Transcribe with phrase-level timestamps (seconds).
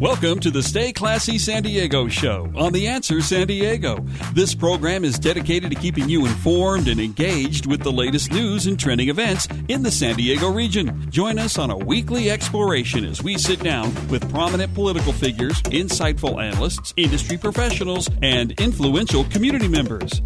[0.00, 4.04] Welcome to the Stay Classy San Diego show on The Answer San Diego.
[4.32, 8.78] This program is dedicated to keeping you informed and engaged with the latest news and
[8.78, 11.08] trending events in the San Diego region.
[11.10, 16.42] Join us on a weekly exploration as we sit down with prominent political figures, insightful
[16.42, 20.20] analysts, industry professionals, and influential community members.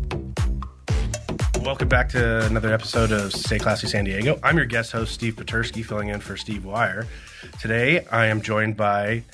[1.61, 4.41] Welcome back to another episode of Stay Classy San Diego.
[4.43, 7.07] I'm your guest host, Steve Puterski, filling in for Steve Wire.
[7.61, 9.25] Today, I am joined by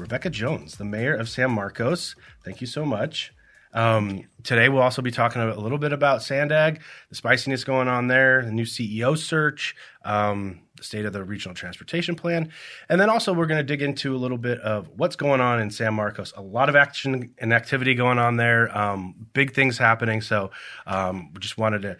[0.00, 2.16] Rebecca Jones, the mayor of San Marcos.
[2.44, 3.32] Thank you so much.
[3.72, 8.08] Um, today, we'll also be talking a little bit about Sandag, the spiciness going on
[8.08, 12.50] there, the new CEO search, um, the state of the regional transportation plan,
[12.88, 15.60] and then also we're going to dig into a little bit of what's going on
[15.60, 16.32] in San Marcos.
[16.36, 20.20] A lot of action and activity going on there, um, big things happening.
[20.20, 20.50] So,
[20.86, 21.96] um, we just wanted to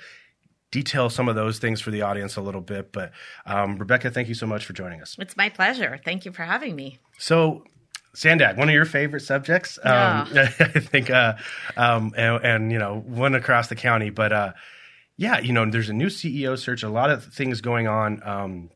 [0.71, 2.93] detail some of those things for the audience a little bit.
[2.93, 3.13] But
[3.47, 5.17] um, Rebecca, thank you so much for joining us.
[5.19, 6.01] It's my pleasure.
[6.05, 6.99] Thank you for having me.
[7.19, 7.65] So
[8.13, 10.23] Sandag, one of your favorite subjects, yeah.
[10.23, 11.35] um, I think, uh,
[11.77, 14.11] um, and, and, you know, one across the county.
[14.11, 14.53] But uh,
[15.17, 18.71] yeah, you know, there's a new CEO search, a lot of things going on um,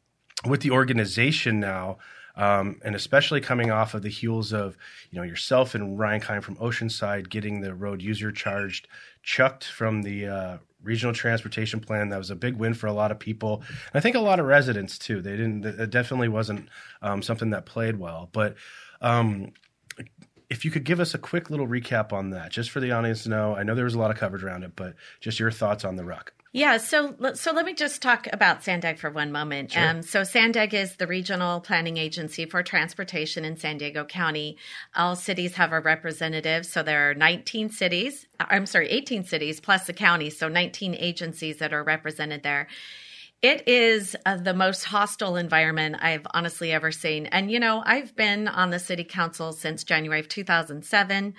[0.47, 1.99] with the organization now,
[2.37, 4.77] um, and especially coming off of the heels of
[5.11, 8.89] you know yourself and Ryan Keim from Oceanside getting the road user charged
[9.23, 12.11] chucked from the uh, regional transportation plan.
[12.11, 13.63] That was a big win for a lot of people.
[13.69, 15.23] And I think a lot of residents too.
[15.23, 15.65] They didn't.
[15.65, 16.69] It definitely wasn't
[17.03, 18.57] um, something that played well, but.
[19.05, 19.53] Um,
[20.51, 23.25] if you could give us a quick little recap on that, just for the audience
[23.25, 23.55] to know.
[23.55, 25.97] I know there was a lot of coverage around it, but just your thoughts on
[25.97, 26.33] the ruck.
[26.53, 29.73] Yeah, so so let me just talk about Sandag for one moment.
[29.73, 29.89] Sure.
[29.89, 34.57] Um, so Sandag is the regional planning agency for transportation in San Diego County.
[34.95, 38.29] All cities have a representative, so there are 19 cities.
[38.39, 42.69] I'm sorry, 18 cities plus the county, so 19 agencies that are represented there.
[43.45, 47.27] It is uh, the most hostile environment I've honestly ever seen.
[47.27, 51.35] And, you know, I've been on the city council since January of 2007.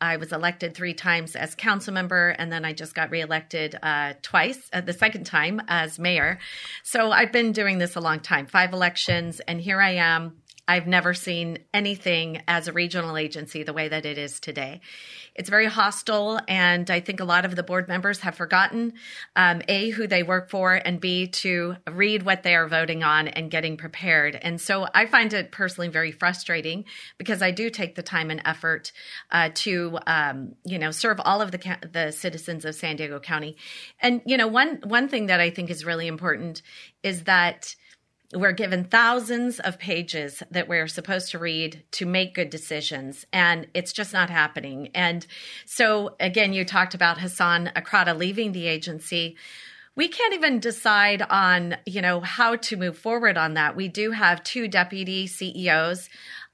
[0.00, 4.14] I was elected three times as council member, and then I just got reelected uh,
[4.22, 6.38] twice, uh, the second time as mayor.
[6.82, 10.86] So I've been doing this a long time, five elections, and here I am I've
[10.86, 14.80] never seen anything as a regional agency the way that it is today.
[15.34, 18.92] It's very hostile, and I think a lot of the board members have forgotten
[19.34, 23.26] um, A, who they work for, and B, to read what they are voting on
[23.26, 24.38] and getting prepared.
[24.40, 26.84] And so I find it personally very frustrating
[27.18, 28.92] because I do take the time and effort
[29.32, 33.56] uh, to, um, you know, serve all of the, the citizens of San Diego County.
[33.98, 36.62] And, you know, one, one thing that I think is really important
[37.02, 37.74] is that
[38.34, 43.66] we're given thousands of pages that we're supposed to read to make good decisions and
[43.74, 44.90] it's just not happening.
[44.94, 45.26] And
[45.66, 49.36] so again you talked about Hasan Ikhrata leaving the agency.
[49.96, 53.74] We can't even decide on you know how to move forward on that.
[53.74, 56.08] We do have two deputy ceos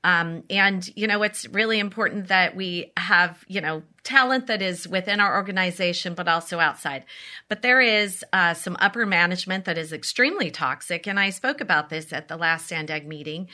[0.05, 4.87] um, and you know it's really important that we have you know talent that is
[4.87, 7.05] within our organization, but also outside.
[7.49, 11.91] But there is uh, some upper management that is extremely toxic, and I spoke about
[11.91, 13.49] this at the last Sandag meeting.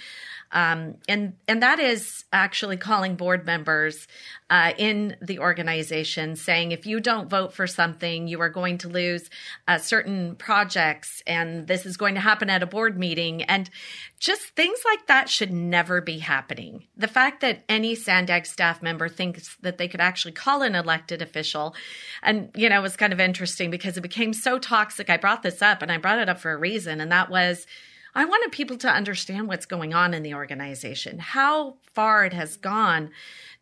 [0.52, 4.06] Um, and and that is actually calling board members
[4.50, 8.88] uh, in the organization saying if you don't vote for something, you are going to
[8.88, 9.30] lose
[9.66, 13.70] uh, certain projects, and this is going to happen at a board meeting, and
[14.18, 16.84] just things like that should never be happening.
[16.98, 21.22] The fact that any Sandag staff member thinks that they could actually call an elected
[21.22, 21.74] official,
[22.22, 25.08] and you know, was kind of interesting because it became so toxic.
[25.08, 27.66] I brought this up, and I brought it up for a reason, and that was
[28.14, 32.56] I wanted people to understand what's going on in the organization, how far it has
[32.56, 33.10] gone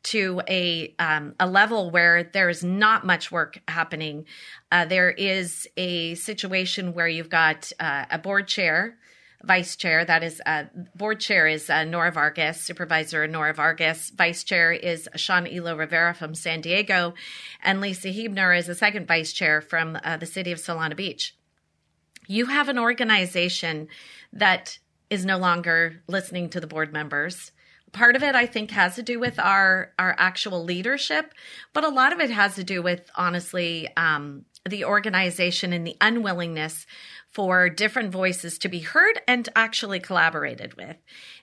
[0.02, 4.24] to a um, a level where there is not much work happening.
[4.72, 8.96] Uh, there is a situation where you've got uh, a board chair,
[9.44, 10.04] vice chair.
[10.04, 10.64] That is uh,
[10.96, 14.10] board chair is uh, Nora Vargas, supervisor Nora Vargas.
[14.10, 17.14] Vice chair is Sean Elo Rivera from San Diego,
[17.62, 21.36] and Lesa Heebner is the second vice chair from uh, the city of Solana Beach.
[22.26, 23.88] You have an organization
[24.32, 24.78] that
[25.08, 27.52] is no longer listening to the board members.
[27.92, 31.34] Part of it, I think, has to do with our our actual leadership,
[31.72, 35.96] but a lot of it has to do with honestly um, the organization and the
[36.00, 36.86] unwillingness
[37.32, 40.96] for different voices to be heard and actually collaborated with.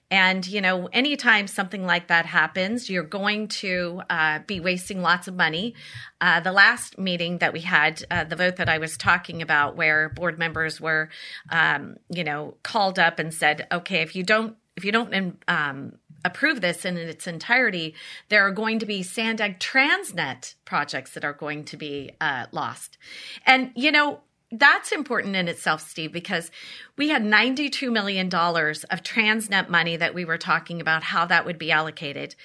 [0.10, 5.28] And, you know, anytime something like that happens, you're going to uh, be wasting lots
[5.28, 5.76] of money.
[6.22, 9.76] Uh, the last meeting that we had, uh, the vote that I was talking about,
[9.76, 11.10] where board members were,
[11.52, 15.94] um, you know, called up and said, okay, if you don't, if you don't um,
[16.24, 17.96] approve this in its entirety,
[18.30, 22.98] there are going to be Sandag Transnet projects that are going to be uh, lost.
[23.46, 24.22] And, you know,
[24.52, 26.52] that's important in itself, Steve, because
[26.98, 31.58] we had $92 million of Transnet money that we were talking about how that would
[31.58, 32.36] be allocated.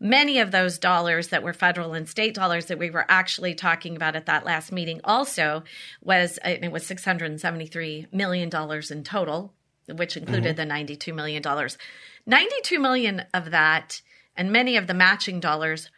[0.00, 3.94] Many of those dollars that were federal and state dollars that we were actually talking
[3.94, 5.62] about at that last meeting also
[6.02, 8.50] was it was $673 million
[8.90, 9.52] in total,
[9.88, 10.86] which included mm-hmm.
[10.86, 11.42] the $92 million.
[12.26, 14.02] 92 million of that
[14.36, 15.90] and many of the matching dollars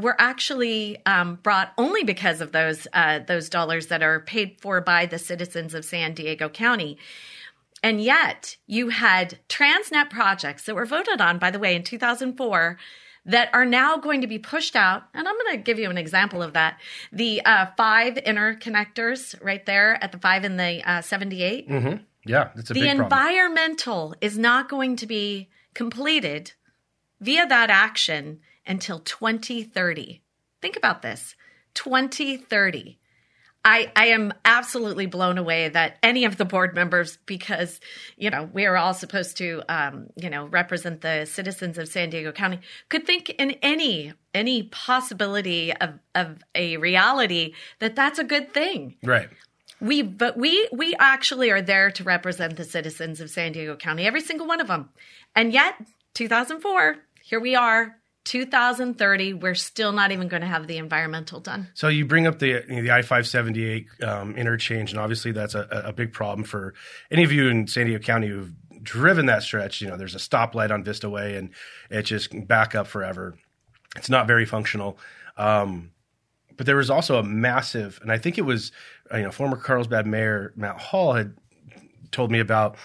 [0.00, 4.80] were actually um, brought only because of those uh, those dollars that are paid for
[4.80, 6.98] by the citizens of San Diego County.
[7.82, 12.76] And yet, you had Transnet projects that were voted on, by the way, in 2004
[13.26, 15.04] that are now going to be pushed out.
[15.14, 16.78] And I'm going to give you an example of that.
[17.12, 21.68] The uh, five interconnectors right there at the five in the uh, 78.
[21.68, 22.02] Mm-hmm.
[22.26, 26.52] Yeah, it's a the environmental is not going to be completed
[27.20, 30.22] via that action until 2030.
[30.62, 31.34] Think about this
[31.74, 32.98] 2030.
[33.62, 37.78] I, I am absolutely blown away that any of the board members, because
[38.16, 42.08] you know we are all supposed to, um, you know, represent the citizens of San
[42.08, 48.24] Diego County, could think in any any possibility of of a reality that that's a
[48.24, 48.94] good thing.
[49.04, 49.28] Right.
[49.78, 54.06] We but we we actually are there to represent the citizens of San Diego County,
[54.06, 54.88] every single one of them,
[55.36, 55.74] and yet
[56.14, 61.68] 2004, here we are 2030, we're still not even going to have the environmental done.
[61.74, 65.00] So you bring up the you know, the I five seventy eight um, interchange, and
[65.00, 66.74] obviously that's a, a big problem for
[67.10, 68.52] any of you in San Diego County who've
[68.82, 69.80] driven that stretch.
[69.80, 71.50] You know, there's a stoplight on Vista Way, and
[71.90, 73.36] it just back up forever.
[73.96, 74.98] It's not very functional.
[75.36, 75.92] Um,
[76.56, 78.70] but there was also a massive, and I think it was
[79.12, 81.34] you know former Carlsbad Mayor Matt Hall had
[82.10, 82.76] told me about.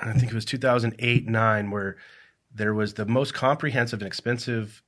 [0.00, 1.96] I think it was 2008 nine where
[2.54, 4.82] there was the most comprehensive and expensive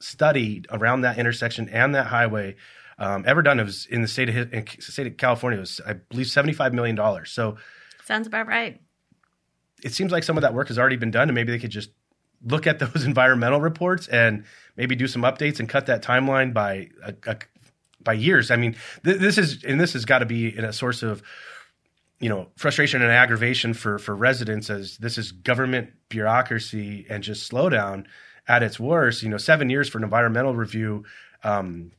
[0.00, 2.56] study around that intersection and that highway
[2.98, 3.60] um, ever done.
[3.60, 5.58] It was in the state of in the state of California.
[5.58, 7.30] It was, I believe, seventy five million dollars.
[7.30, 7.56] So
[8.04, 8.80] sounds about right.
[9.82, 11.70] It seems like some of that work has already been done, and maybe they could
[11.70, 11.90] just
[12.42, 14.44] look at those environmental reports and
[14.76, 17.36] maybe do some updates and cut that timeline by a, a,
[18.02, 18.50] by years.
[18.50, 21.22] I mean, th- this is and this has got to be in a source of
[22.20, 27.50] you know frustration and aggravation for for residents as this is government bureaucracy and just
[27.50, 28.06] slowdown
[28.46, 29.22] at its worst.
[29.22, 31.04] You know seven years for an environmental review
[31.42, 31.92] um,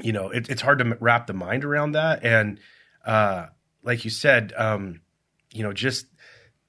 [0.00, 2.24] you know it, it's hard to wrap the mind around that.
[2.24, 2.60] And
[3.04, 3.46] uh,
[3.82, 5.00] like you said um,
[5.52, 6.06] you know just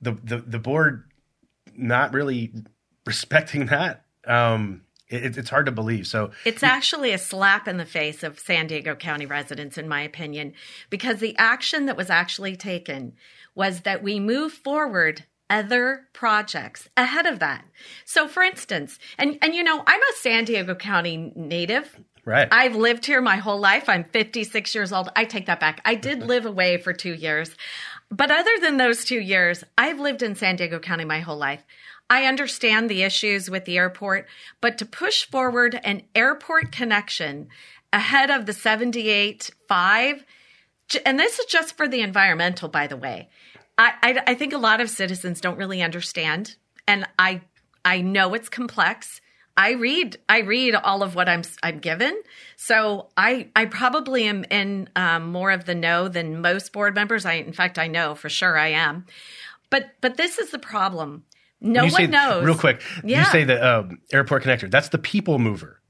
[0.02, 1.10] the, the the board
[1.76, 2.54] not really
[3.06, 4.06] respecting that.
[4.26, 6.08] Um, it, it's hard to believe.
[6.08, 10.02] So it's actually a slap in the face of San Diego County residents, in my
[10.02, 10.54] opinion,
[10.90, 13.14] because the action that was actually taken
[13.56, 17.66] was that we move forward other projects ahead of that.
[18.06, 21.98] So for instance, and and you know, I'm a San Diego County native.
[22.26, 22.50] Right.
[22.52, 23.88] I've lived here my whole life.
[23.88, 25.10] I'm 56 years old.
[25.16, 25.80] I take that back.
[25.86, 27.56] I did live away for 2 years.
[28.12, 31.64] But other than those 2 years, I've lived in San Diego County my whole life.
[32.10, 34.28] I understand the issues with the airport,
[34.62, 37.50] but to push forward an airport connection
[37.92, 40.26] ahead of the 78 5,
[41.06, 43.30] and this is just for the environmental, by the way.
[43.78, 46.56] I, I, I think a lot of citizens don't really understand,
[46.88, 47.42] and I
[47.84, 49.22] I know it's complex.
[49.56, 52.22] I read I read all of what I'm I'm given,
[52.56, 57.26] so I I probably am in um, more of the know than most board members.
[57.26, 59.06] I in fact I know for sure I am,
[59.70, 61.24] but but this is the problem.
[61.60, 62.46] No one say, knows.
[62.46, 63.20] Real quick, yeah.
[63.20, 64.70] you say the um, airport connector.
[64.70, 65.82] That's the people mover.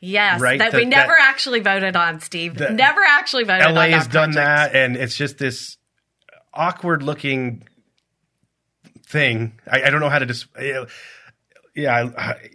[0.00, 0.58] Yes, right?
[0.58, 2.58] that the, we never that, actually voted on, Steve.
[2.58, 3.74] never actually voted LA on.
[3.74, 5.76] LA has done that, and it's just this
[6.52, 7.62] awkward looking
[9.06, 9.60] thing.
[9.70, 10.46] I, I don't know how to just.
[11.76, 12.50] Yeah, I, I,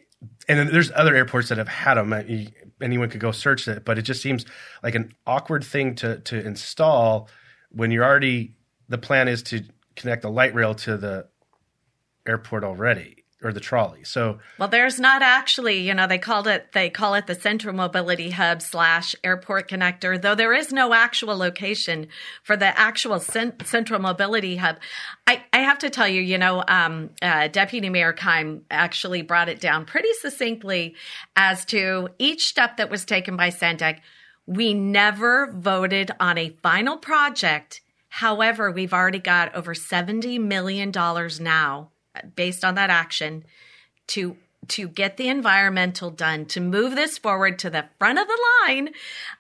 [0.50, 2.51] and there's other airports that have had them.
[2.81, 4.45] Anyone could go search it, but it just seems
[4.83, 7.29] like an awkward thing to to install
[7.69, 8.55] when you're already.
[8.89, 9.63] The plan is to
[9.95, 11.27] connect the light rail to the
[12.27, 14.03] airport already or the trolley.
[14.03, 17.75] So well, there's not actually, you know, they called it they call it the Central
[17.75, 22.07] Mobility Hub slash Airport Connector, though there is no actual location
[22.43, 24.77] for the actual cent- Central Mobility Hub.
[25.27, 29.50] I, I have to tell you, you know, um, uh, Deputy Mayor Keim actually brought
[29.50, 30.96] it down pretty succinctly
[31.36, 34.01] as to each step that was taken by Sandag.
[34.48, 37.81] We never voted on a final project.
[38.10, 41.91] However, we've already got over $70 million now
[42.36, 43.43] based on that action
[44.07, 44.38] to
[44.69, 48.89] to get the environmental done, to move this forward to the front of the line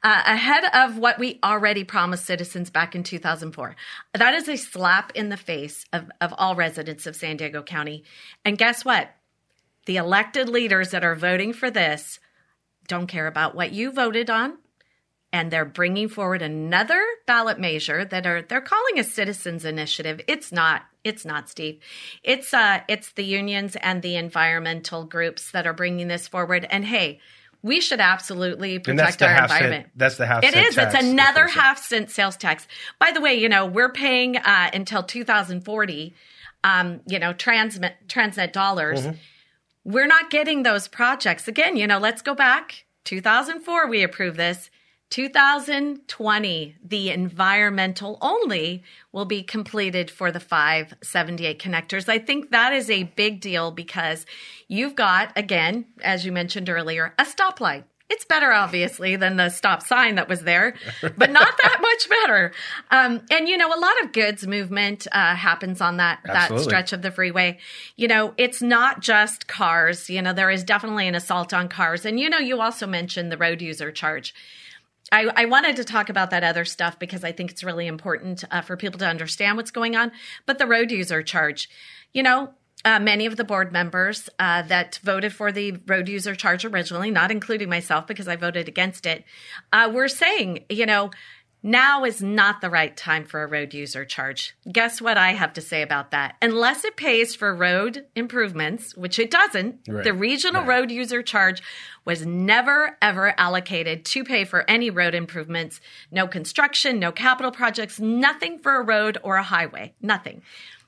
[0.03, 3.75] uh, ahead of what we already promised citizens back in 2004.
[4.13, 8.03] That is a slap in the face of, of all residents of San Diego County.
[8.45, 9.09] And guess what?
[9.85, 12.19] The elected leaders that are voting for this
[12.87, 14.57] don't care about what you voted on
[15.33, 20.51] and they're bringing forward another ballot measure that are they're calling a citizens initiative it's
[20.51, 21.79] not it's not steve
[22.23, 26.85] it's uh it's the unions and the environmental groups that are bringing this forward and
[26.85, 27.19] hey
[27.63, 29.85] we should absolutely protect our environment.
[29.85, 30.43] Cent, that's the half.
[30.43, 30.77] It is.
[30.77, 32.67] It's another half cent sales tax.
[32.99, 36.13] By the way, you know we're paying uh, until 2040.
[36.63, 39.01] Um, you know, transmit Transnet dollars.
[39.01, 39.17] Mm-hmm.
[39.91, 41.77] We're not getting those projects again.
[41.77, 42.85] You know, let's go back.
[43.05, 44.69] 2004, we approved this.
[45.09, 52.09] 2020, the environmental only will be completed for the 578 connectors.
[52.09, 54.25] I think that is a big deal because
[54.67, 57.83] you've got, again, as you mentioned earlier, a stoplight.
[58.09, 62.53] It's better, obviously, than the stop sign that was there, but not that much better.
[62.89, 66.57] Um, and you know, a lot of goods movement uh, happens on that Absolutely.
[66.57, 67.59] that stretch of the freeway.
[67.97, 70.09] You know, it's not just cars.
[70.09, 73.29] You know, there is definitely an assault on cars, and you know, you also mentioned
[73.29, 74.33] the road user charge.
[75.11, 78.43] I, I, wanted to talk about that other stuff because I think it's really important
[78.51, 80.11] uh, for people to understand what's going on.
[80.45, 81.69] But the road user charge,
[82.13, 82.53] you know,
[82.85, 87.11] uh, many of the board members uh, that voted for the road user charge originally,
[87.11, 89.23] not including myself because I voted against it,
[89.73, 91.11] uh, were saying, you know,
[91.63, 94.55] now is not the right time for a road user charge.
[94.71, 96.35] Guess what I have to say about that?
[96.41, 100.03] Unless it pays for road improvements, which it doesn't, right.
[100.03, 100.69] the regional right.
[100.69, 101.61] road user charge
[102.05, 105.81] was never ever allocated to pay for any road improvements.
[106.11, 110.41] No construction, no capital projects, nothing for a road or a highway, nothing.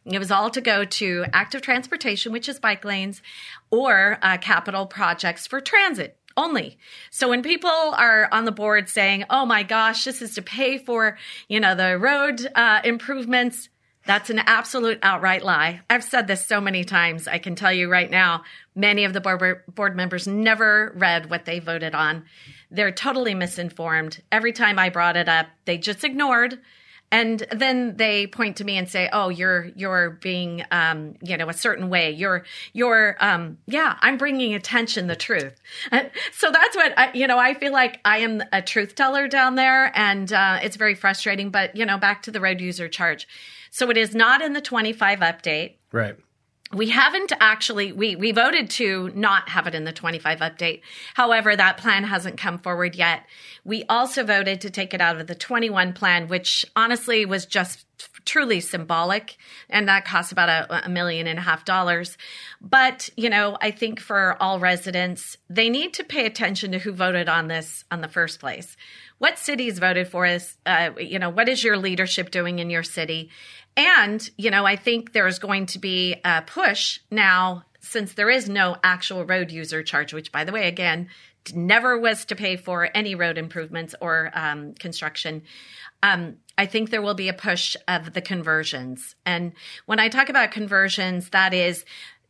[0.05, 3.21] It was all to go to active transportation, which is bike lanes,
[3.69, 6.77] or uh, capital projects for transit only.
[7.11, 10.77] So when people are on the board saying, "Oh my gosh, this is to pay
[10.77, 11.17] for,
[11.47, 13.69] you know, the road uh, improvements,"
[14.05, 15.81] that's an absolute outright lie.
[15.89, 17.27] I've said this so many times.
[17.27, 18.43] I can tell you right now,
[18.73, 22.25] many of the board, board members never read what they voted on.
[22.71, 24.23] They're totally misinformed.
[24.31, 26.59] Every time I brought it up, they just ignored
[27.11, 31.49] and then they point to me and say oh you're you're being um, you know
[31.49, 32.11] a certain way.
[32.11, 35.59] You're you're um, yeah i'm bringing attention the truth.
[36.31, 39.55] So that's what I, you know i feel like i am a truth teller down
[39.55, 43.27] there and uh, it's very frustrating but you know back to the road user charge.
[43.71, 45.75] So it is not in the 25 update.
[45.91, 46.17] Right
[46.71, 50.81] we haven't actually we we voted to not have it in the 25 update.
[51.15, 53.25] However that plan hasn't come forward yet.
[53.63, 57.85] We also voted to take it out of the 21 plan which honestly was just
[58.23, 59.37] truly symbolic
[59.69, 62.17] and that costs about a, a million and a half dollars.
[62.61, 66.91] But you know i think for all residents they need to pay attention to who
[66.91, 68.77] voted on this on the first place.
[69.17, 72.83] What cities voted for this uh, you know what is your leadership doing in your
[72.83, 73.31] city
[73.75, 78.49] and, you know, I think there's going to be a push now since there is
[78.49, 81.09] no actual road user charge, which, by the way, again,
[81.53, 85.43] never was to pay for any road improvements or um, construction.
[86.03, 89.15] Um, I think there will be a push of the conversions.
[89.25, 89.53] And
[89.85, 91.85] when I talk about conversions, that is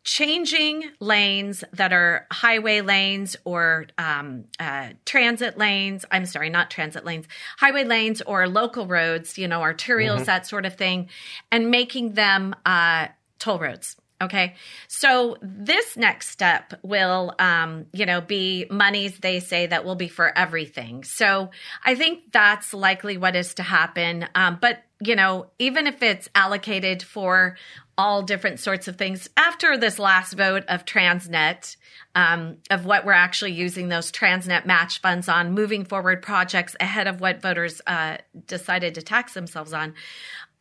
[0.10, 6.04] changing lanes that are highway lanes or um, uh, transit lanes.
[6.10, 7.28] I'm sorry, not transit lanes,
[7.60, 10.24] highway lanes or local roads, you know, arterials, mm-hmm.
[10.24, 11.10] that sort of thing,
[11.52, 13.98] and making them uh, toll roads.
[14.22, 14.56] Okay.
[14.88, 20.10] So this next step will, um, you know, be monies they say that will be
[20.10, 21.06] for everything.
[21.06, 21.52] So
[21.86, 24.28] I think that's likely what is to happen.
[24.36, 27.56] Um, but, you know, even if it's allocated for
[28.00, 29.30] all different sorts of things.
[29.36, 31.76] After this last vote of Transnet,
[32.16, 37.08] um, of what we're actually using those Transnet match funds on, moving forward projects ahead
[37.08, 38.16] of what voters uh,
[38.48, 39.96] decided to tax themselves on,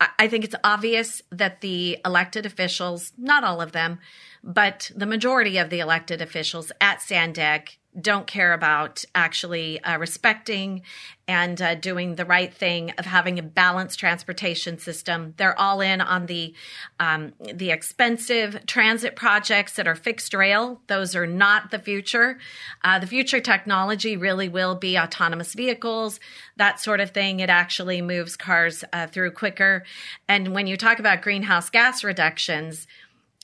[0.00, 3.98] I-, think it's obvious that the elected officials, not all of them,
[4.42, 10.82] but the majority of the elected officials at Sandag don't care about actually uh, respecting
[11.26, 15.34] and uh, doing the right thing of having a balanced transportation system.
[15.36, 16.54] They're all in on the
[17.00, 20.80] um, the expensive transit projects that are fixed rail.
[20.86, 22.38] Those are not the future.
[22.82, 26.20] Uh, the future technology really will be autonomous vehicles,
[26.56, 27.40] that sort of thing.
[27.40, 29.84] It actually moves cars uh, through quicker.
[30.28, 32.86] And when you talk about greenhouse gas reductions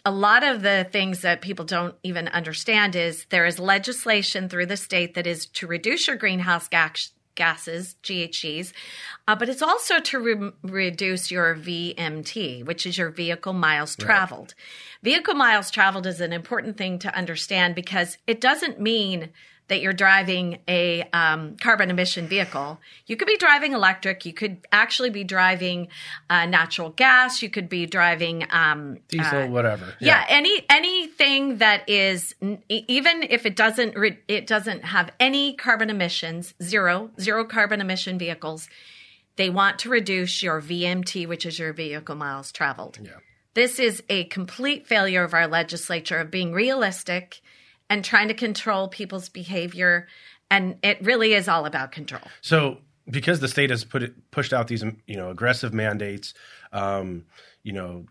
[0.04, 4.66] a lot of the things that people don't even understand is there is legislation through
[4.66, 8.72] the state that is to reduce your greenhouse gas gases, GHGs,
[9.26, 14.54] uh, but it's also to re- reduce your VMT, which is your vehicle miles traveled.
[15.02, 19.30] Vehicle miles traveled is an important thing to understand because it doesn't mean
[19.68, 22.78] that you're driving a um, carbon emission vehicle.
[23.06, 24.26] You could be driving electric.
[24.26, 25.88] You could actually be driving
[26.28, 27.42] uh, natural gas.
[27.42, 29.94] You could be driving um, Diesel, whatever.
[30.00, 32.34] yeah, any anything that is
[32.68, 38.18] even if it doesn't re- it doesn't have any carbon emissions, zero zero carbon emission
[38.18, 38.68] vehicles.
[39.36, 43.00] They want to reduce your VMT, which is your vehicle miles traveled.
[43.02, 43.10] Yeah.
[43.54, 47.40] This is a complete failure of our legislature of being realistic
[47.94, 50.08] and trying to control people's behavior.
[50.50, 52.22] And it really is all about control.
[52.40, 56.34] So because the state has put it, pushed out these you know aggressive mandates,
[56.72, 57.24] um,
[57.62, 58.04] you know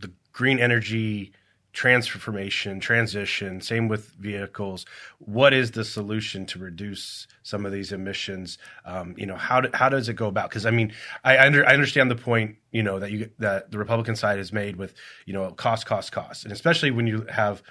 [0.00, 1.32] the green energy
[1.74, 4.86] transformation transition same with vehicles
[5.18, 9.68] what is the solution to reduce some of these emissions um, you know how, do,
[9.74, 10.92] how does it go about because i mean
[11.22, 14.52] I, under, I understand the point you know that you that the republican side has
[14.52, 14.94] made with
[15.26, 17.62] you know cost cost cost and especially when you have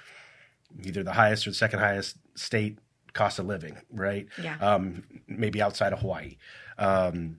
[0.82, 2.78] either the highest or the second highest state
[3.12, 4.26] cost of living right?
[4.40, 4.56] Yeah.
[4.60, 6.36] um, maybe outside of hawaii.
[6.78, 7.38] Um,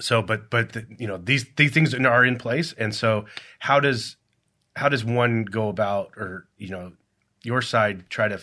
[0.00, 2.72] so but but the, you know these these things are in place.
[2.76, 3.26] And so
[3.58, 4.16] how does
[4.76, 6.92] how does one go about or you know
[7.42, 8.40] your side try to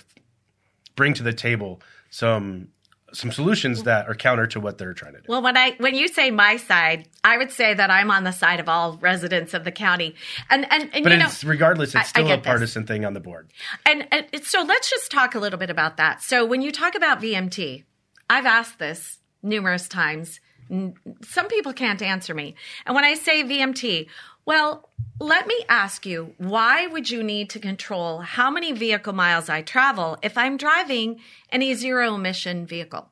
[0.95, 2.69] bring to the table some
[3.13, 5.95] some solutions that are counter to what they're trying to do Well, when I when
[5.95, 9.53] you say my side, I would say that I'm on the side of all residents
[9.53, 10.15] of the county.
[10.49, 12.47] And and, and but you know, it's regardless I- I it's still a get this.
[12.49, 13.51] partisan thing on the board
[13.85, 16.21] And, and it's- so let's just talk a little bit about that.
[16.21, 17.83] So when you talk about VMT,
[18.29, 20.39] I've asked this numerous times.
[20.69, 22.55] Some people can't answer me.
[22.85, 24.07] And when I say VMT,
[24.45, 24.89] well,
[25.21, 29.61] let me ask you, why would you need to control how many vehicle miles I
[29.61, 31.19] travel if I'm driving
[31.51, 33.07] any zero emission vehicle?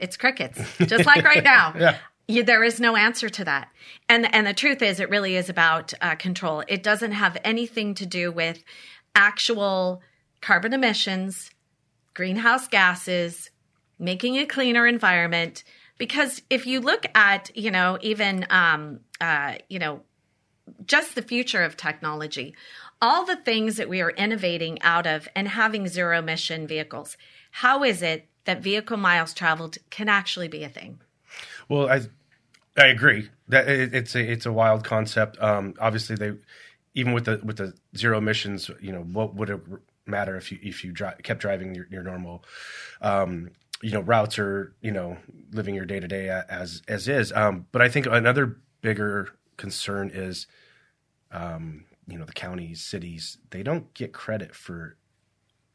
[0.00, 1.74] It's crickets, just like right now.
[1.78, 1.98] Yeah.
[2.28, 3.68] You, there is no answer to that.
[4.08, 6.62] And and the truth is, it really is about uh, control.
[6.68, 8.62] It doesn't have anything to do with
[9.14, 10.00] actual
[10.40, 11.50] carbon emissions,
[12.14, 13.50] greenhouse gases,
[13.98, 15.64] making a cleaner environment.
[15.98, 20.02] Because if you look at, you know, even, um, uh, you know,
[20.86, 22.54] just the future of technology,
[23.00, 27.16] all the things that we are innovating out of and having zero emission vehicles,
[27.50, 31.00] how is it that vehicle miles traveled can actually be a thing?
[31.68, 32.02] Well, I
[32.76, 35.40] I agree that it, it's a it's a wild concept.
[35.40, 36.32] Um, obviously, they
[36.94, 39.60] even with the with the zero emissions, you know, what would it
[40.06, 42.44] matter if you if you dri- kept driving your, your normal,
[43.00, 43.50] um,
[43.82, 45.16] you know, routes or you know,
[45.52, 47.32] living your day to day as as is.
[47.32, 50.46] Um, but I think another bigger concern is,
[51.30, 54.96] um, you know, the counties, cities, they don't get credit for.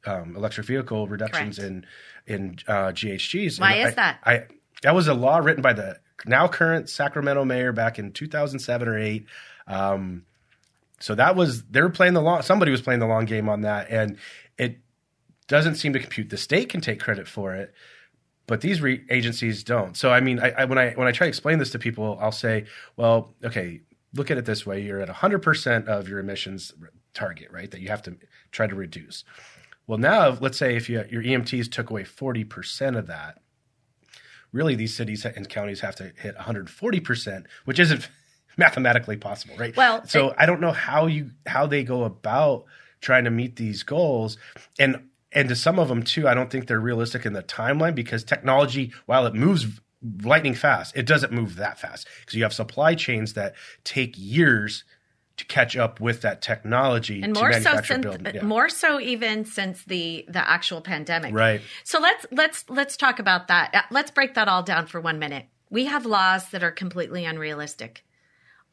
[0.06, 1.86] Um, electric vehicle reductions Correct.
[2.28, 3.60] in in uh, GHGs.
[3.60, 4.20] Why And is that?
[4.24, 4.44] I
[4.84, 8.98] that was a law written by the now current Sacramento mayor back in 2007 or
[8.98, 9.26] eight.
[9.68, 10.26] Um,
[11.00, 12.42] so that was they were playing the long.
[12.42, 14.18] Somebody was playing the long game on that, and
[14.58, 14.80] it
[15.48, 16.30] doesn't seem to compute.
[16.30, 17.74] The state can take credit for it,
[18.48, 19.96] but these re- agencies don't.
[19.96, 22.18] So I mean, I, I, when I when I try to explain this to people,
[22.20, 23.82] I'll say, well, okay,
[24.14, 26.74] look at it this way: you're at 100 percent of your emissions
[27.14, 27.70] target, right?
[27.70, 28.18] That you have to
[28.52, 29.24] try to reduce.
[29.86, 33.40] Well, now let's say if you, your EMTs took away 40 percent of that,
[34.52, 38.10] really these cities and counties have to hit 140 percent, which isn't
[38.58, 39.76] mathematically possible, right?
[39.76, 42.64] Well, so I don't know how you how they go about
[43.02, 44.38] trying to meet these goals,
[44.80, 47.96] and and to some of them too, I don't think they're realistic in the timeline
[47.96, 49.68] because technology, while it moves
[50.24, 54.84] lightning fast, it doesn't move that fast because you have supply chains that take years
[55.38, 58.06] to catch up with that technology and to more so since.
[58.34, 58.44] Yeah.
[58.44, 61.62] more so even since the the actual pandemic Right.
[61.84, 65.46] so let's let's let's talk about that let's break that all down for one minute
[65.70, 68.04] we have laws that are completely unrealistic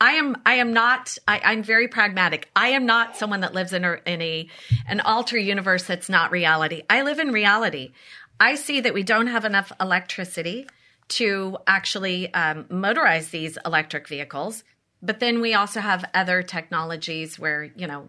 [0.04, 2.50] I am I am not I, I'm very pragmatic.
[2.54, 4.46] I am not someone that lives in a in a
[4.86, 6.82] an alter universe that's not reality.
[6.90, 7.92] I live in reality.
[8.38, 10.66] I see that we don't have enough electricity
[11.08, 14.62] to actually um, motorize these electric vehicles,
[15.00, 18.08] but then we also have other technologies where you know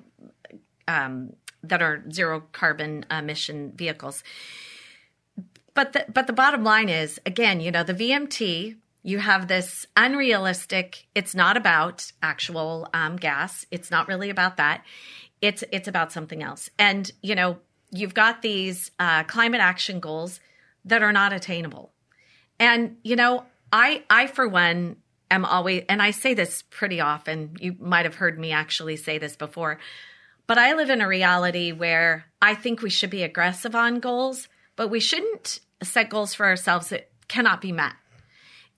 [0.89, 1.31] um,
[1.63, 4.21] that are zero carbon emission vehicles.
[5.73, 8.75] But the, but the bottom line is again, you know, the VMT.
[9.05, 11.05] You have this unrealistic.
[11.13, 13.63] It's not about actual um, gas.
[13.69, 14.83] It's not really about that.
[15.41, 16.71] It's it's about something else.
[16.79, 17.59] And you know,
[17.91, 20.39] you've got these uh, climate action goals
[20.85, 21.93] that are not attainable.
[22.59, 24.95] And you know, I I for one
[25.29, 27.57] am always and I say this pretty often.
[27.59, 29.77] You might have heard me actually say this before.
[30.47, 34.49] But I live in a reality where I think we should be aggressive on goals,
[34.75, 37.93] but we shouldn't set goals for ourselves that cannot be met.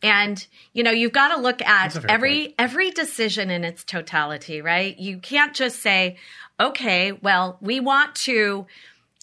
[0.04, 2.56] And you know, you've got to look at That's a fair every point.
[2.60, 4.98] every decision in its totality, right?
[4.98, 6.18] You can't just say,
[6.60, 8.68] "Okay, well, we want to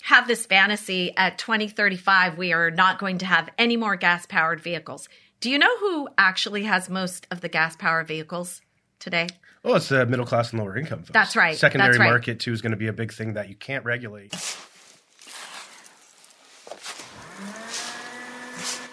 [0.03, 5.09] have this fantasy at 2035 we are not going to have any more gas-powered vehicles."
[5.41, 8.61] Do you know who actually has most of the gas-powered vehicles
[8.99, 9.29] today?
[9.65, 11.11] Oh, it's the middle class and lower income folks.
[11.13, 11.57] That's right.
[11.57, 12.11] Secondary That's right.
[12.11, 14.35] market too is going to be a big thing that you can't regulate.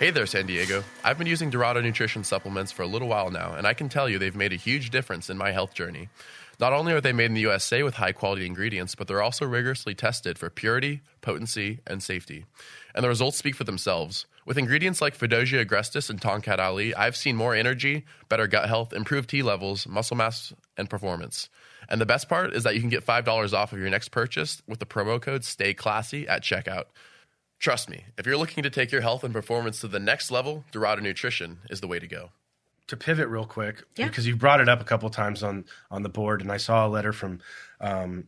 [0.02, 0.84] Hey there, San Diego.
[1.04, 4.10] I've been using Dorado nutrition supplements for a little while now, and I can tell
[4.10, 6.10] you they've made a huge difference in my health journey.
[6.60, 9.46] Not only are they made in the USA with high quality ingredients, but they're also
[9.46, 12.46] rigorously tested for purity, potency, and safety.
[12.96, 14.26] And the results speak for themselves.
[14.44, 18.94] With ingredients like Fadogia agrestis and Tongkat Ali, I've seen more energy, better gut health,
[18.94, 21.48] improved T levels, muscle mass, and performance.
[21.88, 24.64] And the best part is that you can get $5 off of your next purchase
[24.68, 26.86] with the promo code Stay Classy at checkout.
[27.62, 30.66] Trust me, if you're looking to take your health and performance to the next level,
[30.72, 32.32] Dorado Nutrition is the way to go.
[32.88, 34.08] to pivot real quick Yeah.
[34.08, 36.86] because you brought it up a couple times on on the board, and I saw
[36.86, 37.40] a letter from
[37.80, 38.28] um,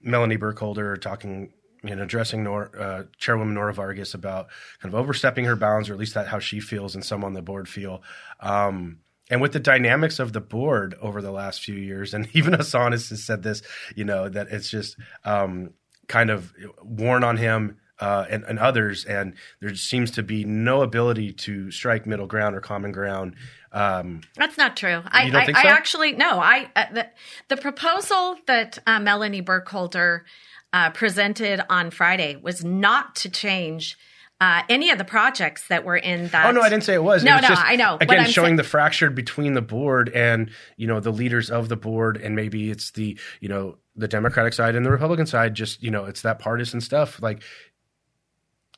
[0.00, 4.46] Melanie Burkholder talking, you know, addressing Nor, uh, Chairwoman Nora Vargas about
[4.80, 7.32] kind of overstepping her bounds, or at least that how she feels and some on
[7.32, 8.00] the board feel.
[8.38, 12.52] Um, and with the dynamics of the board over the last few years, and even
[12.54, 13.62] Asanis has said this,
[13.96, 15.70] you know, that it's just um,
[16.06, 16.52] kind of
[16.84, 21.70] worn on him uh, and, and others, and there seems to be no ability to
[21.70, 23.34] strike middle ground or common ground.
[23.72, 25.02] Um, That's not true.
[25.06, 26.38] I, I, I actually no.
[26.38, 27.08] I uh, the,
[27.48, 30.24] the proposal that uh, Melanie Burkholder
[30.72, 33.96] uh, presented on Friday was not to change
[34.40, 36.46] uh, any of the projects that were in that.
[36.46, 37.24] Oh no, I didn't say it was.
[37.24, 37.96] No, it was no, just, I know.
[38.00, 41.68] Again, I'm showing saying- the fracture between the board and you know the leaders of
[41.68, 45.54] the board, and maybe it's the you know the Democratic side and the Republican side.
[45.54, 47.20] Just you know, it's that partisan stuff.
[47.22, 47.42] Like,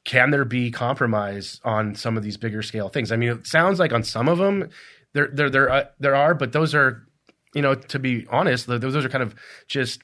[0.09, 3.13] can there be compromise on some of these bigger scale things?
[3.13, 4.71] I mean, it sounds like on some of them
[5.13, 7.07] there there there uh, there are, but those are
[7.55, 9.35] you know to be honest, th- those are kind of
[9.67, 10.01] just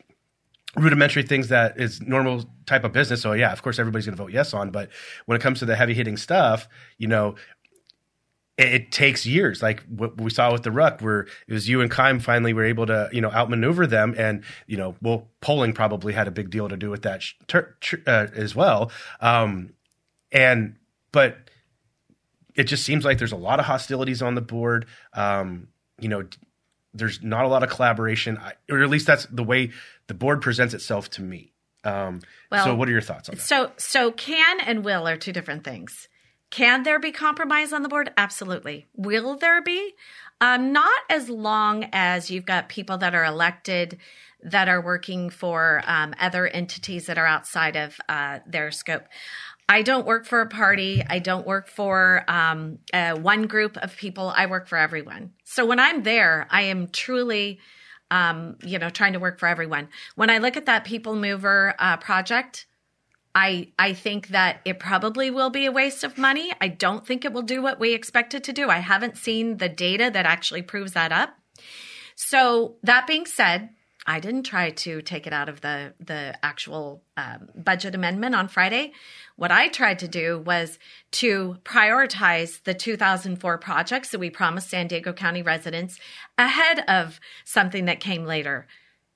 [0.77, 3.23] rudimentary things that is normal type of business.
[3.23, 4.71] So yeah, of course everybody's going to vote yes on.
[4.71, 4.91] But
[5.25, 7.37] when it comes to the heavy hitting stuff, you know,
[8.59, 9.63] it, takes years.
[9.63, 12.65] Like what we saw with the ruck, where it was you and Keim finally were
[12.65, 16.51] able to you know outmaneuver them, and you know, well, polling probably had a big
[16.51, 17.75] deal to do with that sh- ter-
[18.07, 18.93] uh, as well.
[19.21, 19.74] Um,
[20.35, 20.77] and
[21.13, 21.39] but
[22.55, 24.87] it just seems like there's a lot of hostilities on the board.
[25.15, 25.69] Um,
[25.99, 26.25] you know,
[26.93, 29.71] there's not a lot of collaboration, I, or at least that's the way
[30.09, 31.53] the board presents itself to me.
[31.85, 32.21] Um,
[32.51, 33.41] Well, so, what are your thoughts on that?
[33.43, 36.09] So so can and will are two different things.
[36.51, 38.13] Can there be compromise on the board?
[38.17, 38.87] Absolutely.
[38.95, 39.95] Will there be?
[40.41, 43.99] Um, not as long as you've got people that are elected
[44.45, 49.05] that are working for um, other entities that are outside of uh, their scope.
[49.69, 51.03] I don't work for a party.
[51.09, 54.33] I don't work for um, uh, one group of people.
[54.37, 55.33] I work for everyone.
[55.45, 57.61] So when I'm there, I am truly
[58.11, 59.89] um, you know, trying to work for everyone.
[60.15, 62.67] When I look at that People Mover uh, project,
[63.35, 66.53] I I think that it probably will be a waste of money.
[66.61, 68.69] I don't think it will do what we expect it to do.
[68.69, 71.31] I haven't seen the data that actually proves that up.
[72.15, 73.71] So that being said,
[74.07, 78.49] I didn't try to take it out of the the actual um, budget amendment on
[78.49, 78.93] Friday.
[79.37, 80.79] What I tried to do was
[81.13, 85.99] to prioritize the 2004 projects that we promised San Diego County residents
[86.37, 88.67] ahead of something that came later.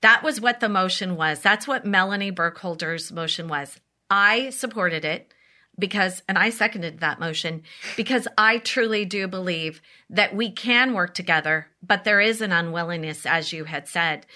[0.00, 1.40] That was what the motion was.
[1.40, 3.78] That's what Melanie Burkholder's motion was.
[4.08, 5.32] I supported it
[5.78, 7.62] because, and I seconded that motion
[7.96, 13.26] because I truly do believe that we can work together, but there is an unwillingness,
[13.26, 14.26] as you had said.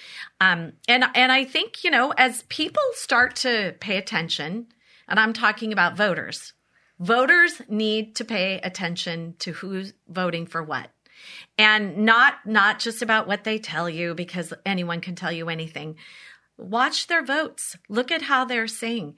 [0.40, 4.66] Um, and, and I think, you know, as people start to pay attention,
[5.09, 6.52] and I'm talking about voters,
[7.00, 10.90] voters need to pay attention to who's voting for what
[11.59, 15.96] and not not just about what they tell you because anyone can tell you anything
[16.56, 17.76] watch their votes.
[17.88, 19.16] Look at how they're saying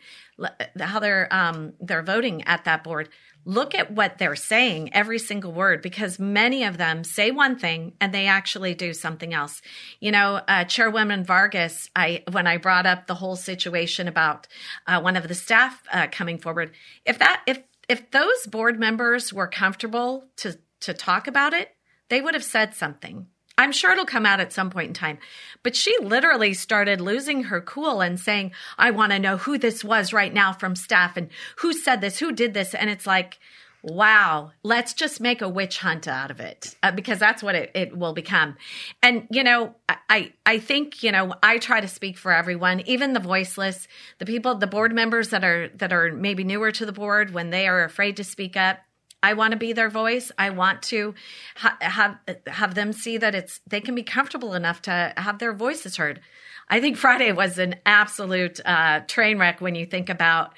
[0.80, 3.08] how they're um they're voting at that board.
[3.46, 7.92] Look at what they're saying every single word because many of them say one thing
[8.00, 9.60] and they actually do something else.
[10.00, 14.46] You know uh, chairwoman vargas i when i brought up the whole situation about
[14.86, 16.72] uh, one of the staff uh, coming forward
[17.04, 21.74] if that if if those board members were comfortable to to talk about it
[22.08, 23.26] they would have said something.
[23.56, 25.18] I'm sure it'll come out at some point in time.
[25.62, 29.84] But she literally started losing her cool and saying, I want to know who this
[29.84, 32.74] was right now from staff and who said this, who did this.
[32.74, 33.38] And it's like,
[33.84, 37.70] wow, let's just make a witch hunt out of it uh, because that's what it,
[37.74, 38.56] it will become.
[39.02, 39.74] And, you know,
[40.08, 43.86] I, I think, you know, I try to speak for everyone, even the voiceless,
[44.18, 47.50] the people, the board members that are, that are maybe newer to the board when
[47.50, 48.78] they are afraid to speak up.
[49.24, 50.30] I want to be their voice.
[50.36, 51.14] I want to
[51.56, 55.54] ha- have have them see that it's they can be comfortable enough to have their
[55.54, 56.20] voices heard.
[56.68, 60.52] I think Friday was an absolute uh, train wreck when you think about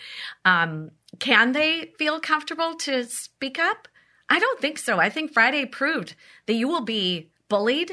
[0.45, 3.87] um, can they feel comfortable to speak up?
[4.29, 4.99] I don't think so.
[4.99, 7.93] I think Friday proved that you will be bullied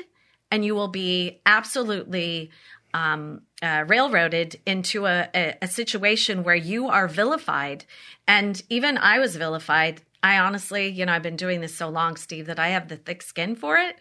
[0.49, 2.49] and you will be absolutely
[2.95, 7.85] um, uh, railroaded into a, a, a situation where you are vilified.
[8.27, 10.01] And even I was vilified.
[10.23, 12.95] I honestly, you know, I've been doing this so long, Steve, that I have the
[12.95, 13.97] thick skin for it.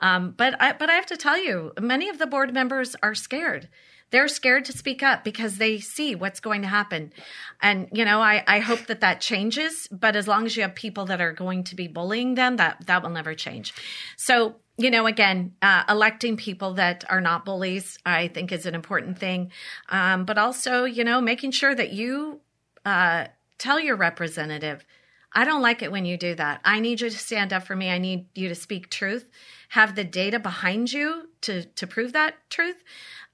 [0.00, 3.14] Um, but I, but I have to tell you, many of the board members are
[3.14, 3.68] scared
[4.12, 7.12] they're scared to speak up because they see what's going to happen.
[7.60, 9.88] And, you know, I, I hope that that changes.
[9.90, 12.86] But as long as you have people that are going to be bullying them, that,
[12.86, 13.74] that will never change.
[14.16, 18.74] So, you know, again, uh, electing people that are not bullies, I think is an
[18.74, 19.50] important thing.
[19.88, 22.40] Um, but also, you know, making sure that you
[22.84, 24.84] uh, tell your representative,
[25.34, 26.60] I don't like it when you do that.
[26.64, 27.90] I need you to stand up for me.
[27.90, 29.28] I need you to speak truth,
[29.70, 32.76] have the data behind you to to prove that truth.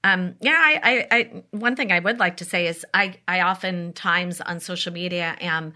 [0.03, 0.79] Um, yeah, I,
[1.11, 4.93] I, I, one thing I would like to say is I, I oftentimes on social
[4.93, 5.73] media am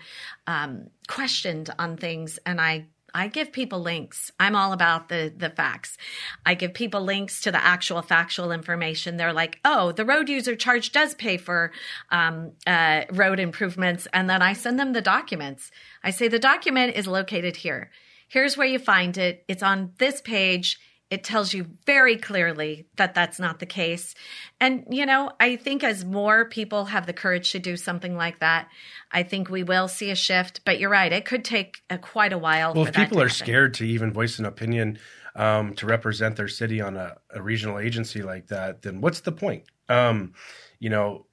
[0.47, 4.31] um, questioned on things, and I I give people links.
[4.39, 5.97] I'm all about the the facts.
[6.45, 9.17] I give people links to the actual factual information.
[9.17, 11.71] They're like, "Oh, the road user charge does pay for
[12.09, 15.71] um, uh, road improvements," and then I send them the documents.
[16.03, 17.91] I say the document is located here.
[18.27, 19.45] Here's where you find it.
[19.47, 20.79] It's on this page
[21.13, 24.15] it tells you very clearly that that's not the case.
[24.59, 28.39] And, you know, I think as more people have the courage to do something like
[28.39, 28.67] that,
[29.11, 30.61] I think we will see a shift.
[30.65, 32.73] But you're right, it could take a, quite a while.
[32.73, 34.97] Well, if people are scared to even voice an opinion
[35.35, 39.31] um, to represent their city on a, a, regional agency like that, then what's the
[39.31, 39.65] point?
[39.89, 40.33] Um,
[40.79, 41.27] you know,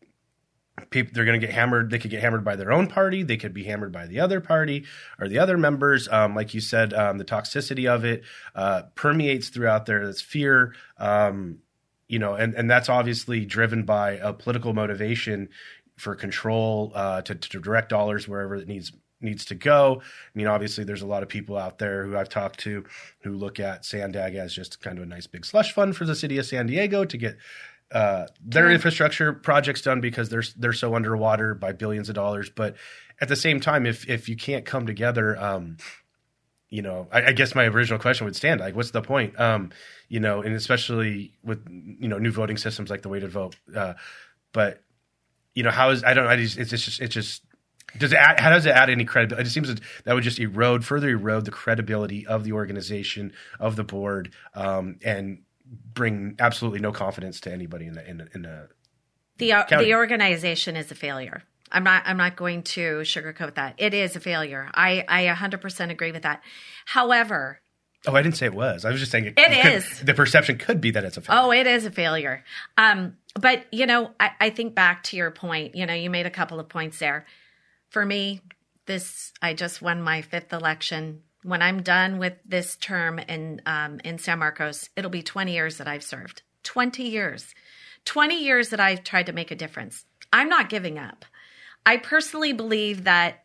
[0.90, 3.36] people they're going to get hammered they could get hammered by their own party they
[3.36, 4.84] could be hammered by the other party
[5.18, 8.22] or the other members um, like you said um, the toxicity of it
[8.54, 11.58] uh, permeates throughout there there's fear um,
[12.08, 15.48] you know and, and that's obviously driven by a political motivation
[15.96, 20.00] for control uh, to, to direct dollars wherever it needs needs to go.
[20.00, 22.84] I mean, obviously, there's a lot of people out there who I've talked to
[23.20, 26.14] who look at Sandag as just kind of a nice big slush fund for the
[26.14, 27.36] city of San Diego to get
[27.92, 28.74] uh, their yeah.
[28.74, 32.50] infrastructure projects done because they're they're so underwater by billions of dollars.
[32.50, 32.76] But
[33.20, 35.76] at the same time, if if you can't come together, um,
[36.68, 39.38] you know, I, I, guess my original question would stand like, what's the point?
[39.40, 39.70] Um,
[40.08, 43.56] you know, and especially with you know new voting systems like the way to vote.
[43.74, 43.94] Uh,
[44.52, 44.82] but
[45.54, 47.42] you know, how is I don't I just it's just it's just
[47.98, 49.48] does it add, how does it add any credibility?
[49.48, 53.74] It seems that, that would just erode further erode the credibility of the organization of
[53.74, 58.42] the board, um, and bring absolutely no confidence to anybody in the in the, in
[58.42, 58.68] the
[59.38, 61.42] the, uh, the organization is a failure.
[61.72, 63.74] I'm not I'm not going to sugarcoat that.
[63.78, 64.70] It is a failure.
[64.74, 66.42] I I 100% agree with that.
[66.84, 67.60] However,
[68.06, 68.86] Oh, I didn't say it was.
[68.86, 70.00] I was just saying it, it could, is.
[70.00, 71.42] The perception could be that it's a failure.
[71.42, 72.42] Oh, it is a failure.
[72.78, 75.74] Um, but you know, I, I think back to your point.
[75.74, 77.26] You know, you made a couple of points there.
[77.90, 78.40] For me,
[78.86, 84.00] this I just won my fifth election when I'm done with this term in um,
[84.04, 86.42] in San Marcos, it'll be 20 years that I've served.
[86.64, 87.54] 20 years.
[88.04, 90.04] 20 years that I've tried to make a difference.
[90.32, 91.24] I'm not giving up.
[91.84, 93.44] I personally believe that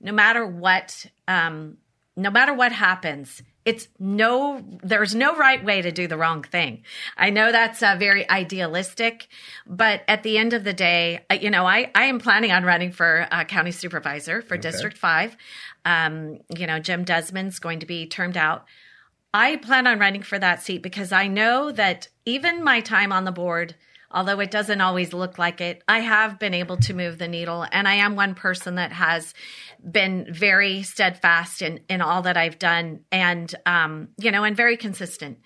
[0.00, 1.78] no matter what, um,
[2.16, 6.82] no matter what happens, it's no there's no right way to do the wrong thing
[7.18, 9.26] i know that's uh, very idealistic
[9.66, 12.92] but at the end of the day you know i, I am planning on running
[12.92, 14.62] for uh, county supervisor for okay.
[14.62, 15.36] district 5
[15.86, 18.66] um, you know jim desmond's going to be termed out
[19.32, 23.24] i plan on running for that seat because i know that even my time on
[23.24, 23.74] the board
[24.10, 27.66] although it doesn't always look like it, I have been able to move the needle.
[27.70, 29.34] And I am one person that has
[29.88, 34.76] been very steadfast in, in all that I've done and, um, you know, and very
[34.76, 35.38] consistent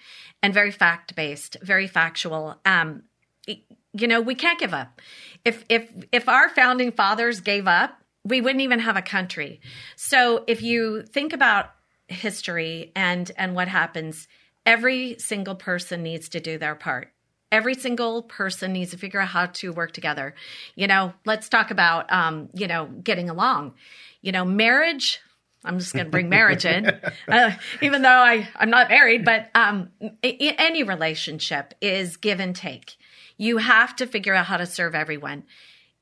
[0.42, 2.60] and very fact based, very factual.
[2.64, 3.02] Um,
[3.46, 5.00] you know, we can't give up.
[5.44, 9.60] If, if, if our founding fathers gave up, we wouldn't even have a country.
[9.96, 11.70] So if you think about
[12.08, 14.28] history and, and what happens,
[14.66, 17.12] every single person needs to do their part
[17.52, 20.34] every single person needs to figure out how to work together.
[20.74, 23.74] You know, let's talk about, um, you know, getting along.
[24.22, 25.20] You know, marriage.
[25.64, 26.86] I'm just going to bring marriage in,
[27.28, 27.52] uh,
[27.82, 29.24] even though I I'm not married.
[29.24, 29.90] But um,
[30.24, 32.96] I- any relationship is give and take.
[33.36, 35.44] You have to figure out how to serve everyone.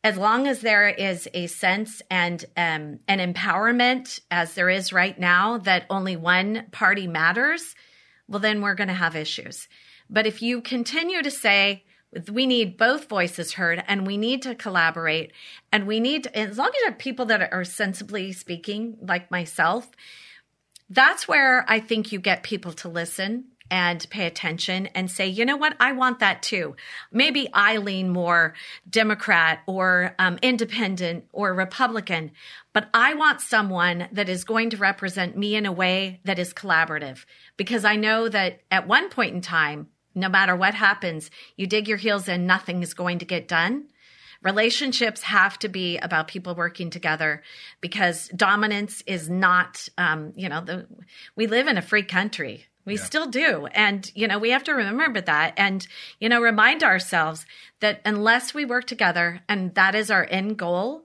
[0.08, 5.18] As long as there is a sense and um, an empowerment, as there is right
[5.18, 7.74] now, that only one party matters,
[8.26, 9.68] well, then we're going to have issues.
[10.08, 11.84] But if you continue to say,
[12.32, 15.30] we need both voices heard and we need to collaborate
[15.70, 19.30] and we need to, as long as you have people that are sensibly speaking like
[19.30, 19.90] myself
[20.88, 25.44] that's where i think you get people to listen and pay attention and say, you
[25.44, 26.76] know what, I want that too.
[27.12, 28.54] Maybe I lean more
[28.88, 32.32] Democrat or um, independent or Republican,
[32.72, 36.54] but I want someone that is going to represent me in a way that is
[36.54, 37.24] collaborative.
[37.56, 41.88] Because I know that at one point in time, no matter what happens, you dig
[41.88, 43.88] your heels in, nothing is going to get done.
[44.42, 47.42] Relationships have to be about people working together
[47.80, 50.86] because dominance is not um, you know the
[51.34, 53.04] we live in a free country we yeah.
[53.04, 53.66] still do.
[53.66, 55.86] And, you know, we have to remember that and,
[56.18, 57.46] you know, remind ourselves
[57.80, 61.04] that unless we work together and that is our end goal,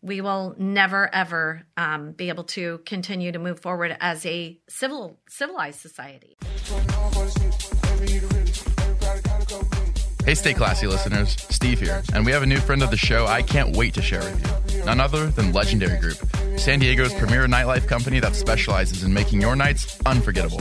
[0.00, 5.18] we will never ever um, be able to continue to move forward as a civil
[5.28, 6.36] civilized society.
[10.24, 11.36] Hey, stay classy, listeners.
[11.50, 14.02] Steve here, and we have a new friend of the show I can't wait to
[14.02, 14.84] share with you.
[14.84, 16.16] None other than Legendary Group,
[16.56, 20.60] San Diego's premier nightlife company that specializes in making your nights unforgettable.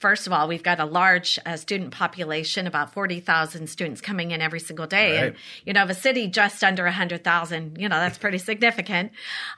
[0.00, 4.40] first of all, we've got a large uh, student population, about 40,000 students coming in
[4.40, 5.16] every single day.
[5.16, 5.26] Right.
[5.26, 9.12] And, you know, of a city just under 100,000, you know, that's pretty significant.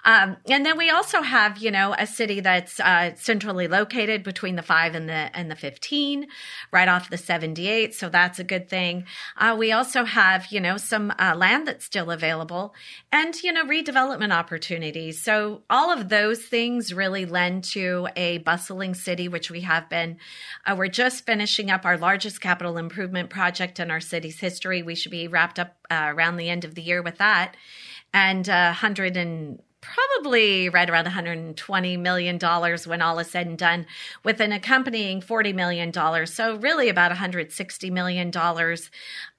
[0.04, 4.56] Um, and then we also have, you know, a city that's uh, centrally located between
[4.56, 6.26] the 5 and the and the 15,
[6.72, 7.94] right off the 78.
[7.94, 9.04] So that's a good thing.
[9.36, 12.74] Uh, we also have, you know, some uh, land that's still available
[13.12, 15.22] and, you know, redevelopment opportunities.
[15.22, 20.18] So all of those things really lend to a bustling city, which we have been
[20.66, 24.82] uh, we're just finishing up our largest capital improvement project in our city's history.
[24.82, 27.56] We should be wrapped up uh, around the end of the year with that.
[28.12, 33.58] And uh, 100 and probably right around 120 million dollars when all is said and
[33.58, 33.86] done
[34.24, 38.90] with an accompanying 40 million dollars so really about 160 million dollars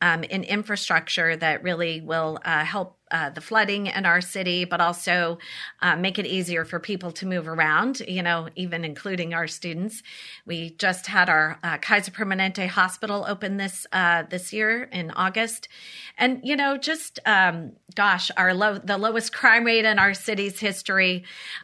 [0.01, 4.79] um, in infrastructure that really will uh, help uh, the flooding in our city, but
[4.79, 5.37] also
[5.81, 10.01] uh, make it easier for people to move around, you know, even including our students.
[10.45, 15.67] We just had our uh, Kaiser Permanente Hospital open this uh, this year in August.
[16.17, 20.59] And, you know, just, um, gosh, our low, the lowest crime rate in our city's
[20.59, 20.70] history.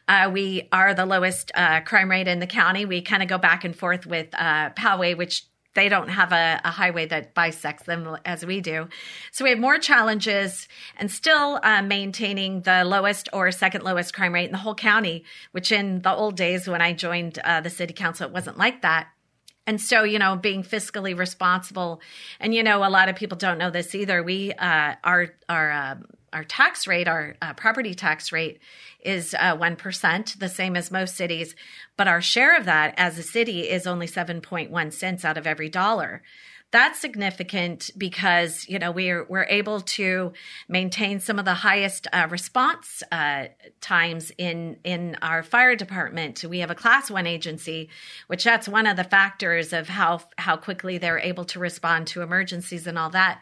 [0.07, 2.85] Uh, we are the lowest uh, crime rate in the county.
[2.85, 5.45] We kind of go back and forth with Poway, which
[5.77, 8.89] they don't have a, a, highway that bisects them as we do.
[9.31, 10.67] So we have more challenges
[10.97, 15.23] and still uh, maintaining the lowest or second lowest crime rate in the whole county,
[15.51, 18.81] which in the old days when I joined uh, the city council, it wasn't like
[18.81, 19.09] that.
[19.67, 22.01] And so, you know, being fiscally responsible,
[22.39, 24.23] and you know, a lot of people don't know this either.
[24.23, 25.95] We, uh, our, our, uh,
[26.33, 28.59] our tax rate, our uh, property tax rate,
[29.07, 31.55] is uh, one uh, the same as most cities.
[31.95, 35.37] But our share of that as a city is only seven point one cents out
[35.37, 36.21] of every dollar.
[36.69, 40.33] That's significant because you know we're we're able to
[40.67, 43.45] maintain some of the highest uh, response uh,
[43.79, 46.43] times in in our fire department.
[46.43, 47.89] We have a class one agency,
[48.27, 52.21] which that's one of the factors of how how quickly they're able to respond to
[52.21, 53.41] emergencies and all that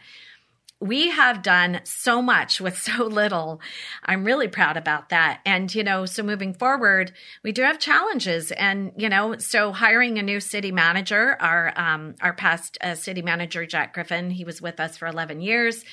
[0.82, 3.62] we have done so much with so little.
[4.04, 5.42] I'm really proud about that.
[5.46, 7.14] And, you know, so moving forward,
[7.44, 8.52] we do have challenges.
[8.52, 13.22] And, you know, so hiring a new city manager, our, um, our past uh, city
[13.22, 15.84] manager, Jack Griffin, he was with us for 11 years.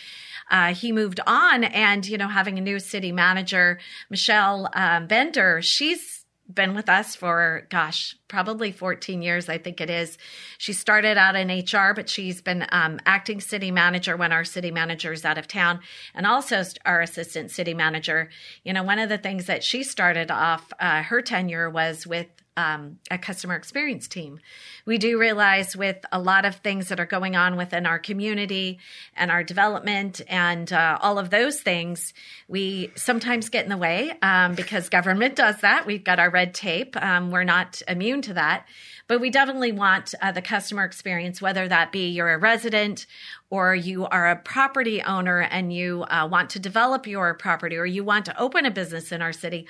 [0.50, 3.78] Uh, he moved on and, you know, having a new city manager,
[4.10, 6.21] Michelle um, Bender, she's
[6.52, 10.18] been with us for gosh probably 14 years i think it is.
[10.58, 14.70] She started out in hr but she's been um, acting city manager when our city
[14.70, 15.80] manager is out of town
[16.14, 18.30] and also our assistant city manager.
[18.64, 22.28] You know one of the things that she started off uh, her tenure was with
[22.56, 24.38] um, a customer experience team.
[24.84, 28.78] We do realize with a lot of things that are going on within our community
[29.16, 32.12] and our development and uh, all of those things,
[32.48, 35.86] we sometimes get in the way um, because government does that.
[35.86, 36.94] We've got our red tape.
[37.02, 38.66] Um, we're not immune to that.
[39.08, 43.06] But we definitely want uh, the customer experience, whether that be you're a resident
[43.50, 47.84] or you are a property owner and you uh, want to develop your property or
[47.84, 49.66] you want to open a business in our city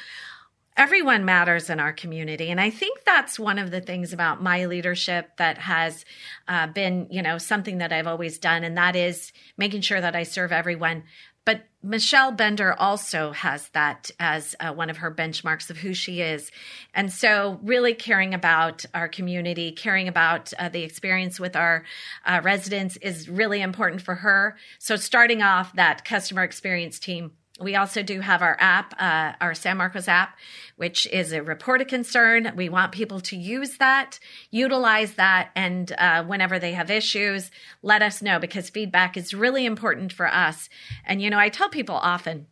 [0.77, 2.51] everyone matters in our community.
[2.51, 6.05] And i think that's one of the things about my leadership that has
[6.49, 10.17] uh, been you know something that i've always done and that is making sure that
[10.17, 11.05] i serve everyone.
[11.45, 16.21] But michelle bender also has that as uh, one of her benchmarks of who she
[16.21, 16.53] is.
[16.95, 21.85] And so really caring about our community caring about uh, the experience with our
[22.25, 24.57] uh, residents is really important for her.
[24.79, 27.33] So starting off that customer experience team
[27.63, 30.37] we also do have our app, uh, our San Marcos app,
[30.77, 32.53] which is a report a concern.
[32.57, 34.19] We want people to use that,
[34.51, 37.51] utilize that, and uh, whenever they have issues,
[37.83, 40.69] let us know because feedback is really important for us.
[41.05, 42.47] And, you know, I tell people often,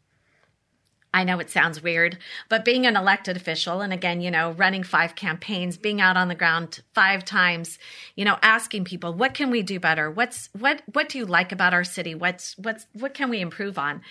[1.12, 4.84] I know it sounds weird, but being an elected official and again, you know, running
[4.84, 7.78] five campaigns, being out on the ground five times,
[8.14, 10.08] you know, asking people, what can we do better?
[10.08, 12.14] What's what what do you like about our city?
[12.14, 14.02] What's what's what can we improve on?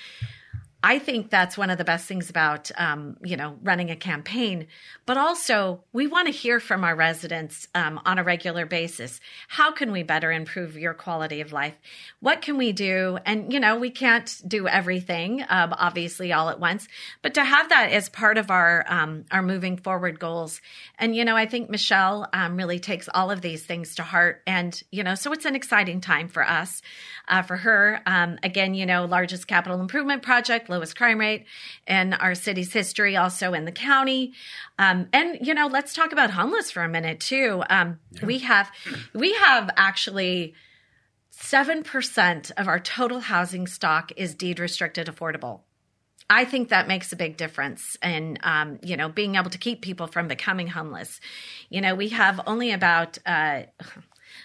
[0.82, 4.68] I think that's one of the best things about, um, you know, running a campaign.
[5.06, 9.20] But also, we want to hear from our residents um, on a regular basis.
[9.50, 11.76] How can we better improve your quality of life?
[12.22, 13.20] What can we do?
[13.26, 16.88] And you know, we can't do everything, um, obviously, all at once.
[17.22, 20.62] But to have that as part of our um, our moving forward goals,
[20.98, 24.44] and you know, I think Michelle um, really takes all of these things to heart.
[24.48, 26.82] And you know, so it's an exciting time for us,
[27.28, 28.00] uh, for her.
[28.06, 31.46] Um, again, you know, largest capital improvement project lowest crime rate
[31.88, 34.34] in our city's history, also in the county.
[34.78, 37.64] Um, and you know, let's talk about homeless for a minute too.
[37.70, 38.26] Um, yeah.
[38.26, 38.72] We have
[39.14, 40.54] we have actually
[41.32, 45.62] seven percent of our total housing stock is deed restricted affordable.
[46.32, 49.82] I think that makes a big difference in, um, you know, being able to keep
[49.82, 51.20] people from becoming homeless.
[51.70, 53.64] You know, we have only about, uh,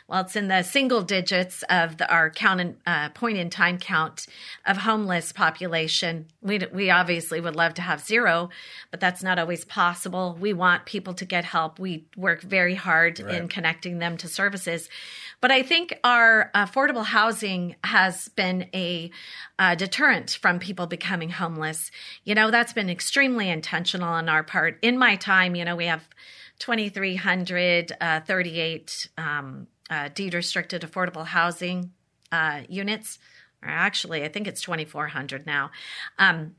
[0.07, 3.78] well, it's in the single digits of the, our count in, uh, point in time
[3.78, 4.26] count
[4.66, 6.26] of homeless population.
[6.42, 8.50] We we obviously would love to have zero,
[8.90, 10.36] but that's not always possible.
[10.38, 11.78] We want people to get help.
[11.78, 13.34] We work very hard right.
[13.34, 14.90] in connecting them to services.
[15.40, 19.11] But I think our affordable housing has been a
[19.59, 21.90] uh, deterrent from people becoming homeless.
[22.24, 24.78] You know, that's been extremely intentional on our part.
[24.82, 26.07] In my time, you know, we have
[26.59, 31.93] 2,338 um, uh, deed restricted affordable housing
[32.32, 33.18] uh, units.
[33.62, 35.70] Or actually, I think it's 2,400 now.
[36.18, 36.57] Um,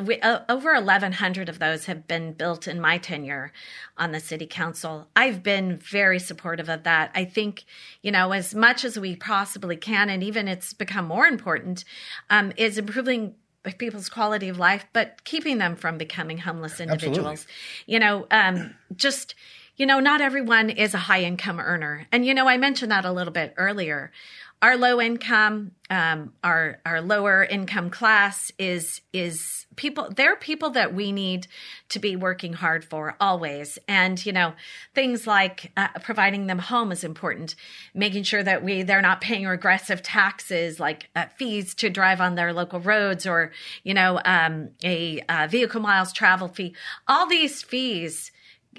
[0.00, 3.52] we, uh, over 1,100 of those have been built in my tenure
[3.96, 5.08] on the city council.
[5.16, 7.10] I've been very supportive of that.
[7.14, 7.64] I think,
[8.02, 11.84] you know, as much as we possibly can, and even it's become more important,
[12.28, 13.34] um, is improving
[13.78, 17.46] people's quality of life, but keeping them from becoming homeless individuals.
[17.46, 17.92] Absolutely.
[17.92, 19.34] You know, um, just
[19.80, 22.06] you know, not everyone is a high income earner.
[22.12, 24.12] And, you know, I mentioned that a little bit earlier.
[24.60, 30.10] Our low income, um, our our lower income class is is people.
[30.14, 31.46] They're people that we need
[31.88, 33.78] to be working hard for always.
[33.88, 34.52] And you know,
[34.94, 37.54] things like uh, providing them home is important.
[37.94, 42.34] Making sure that we they're not paying regressive taxes like uh, fees to drive on
[42.34, 43.50] their local roads, or
[43.82, 46.74] you know, um, a uh, vehicle miles travel fee.
[47.08, 48.30] All these fees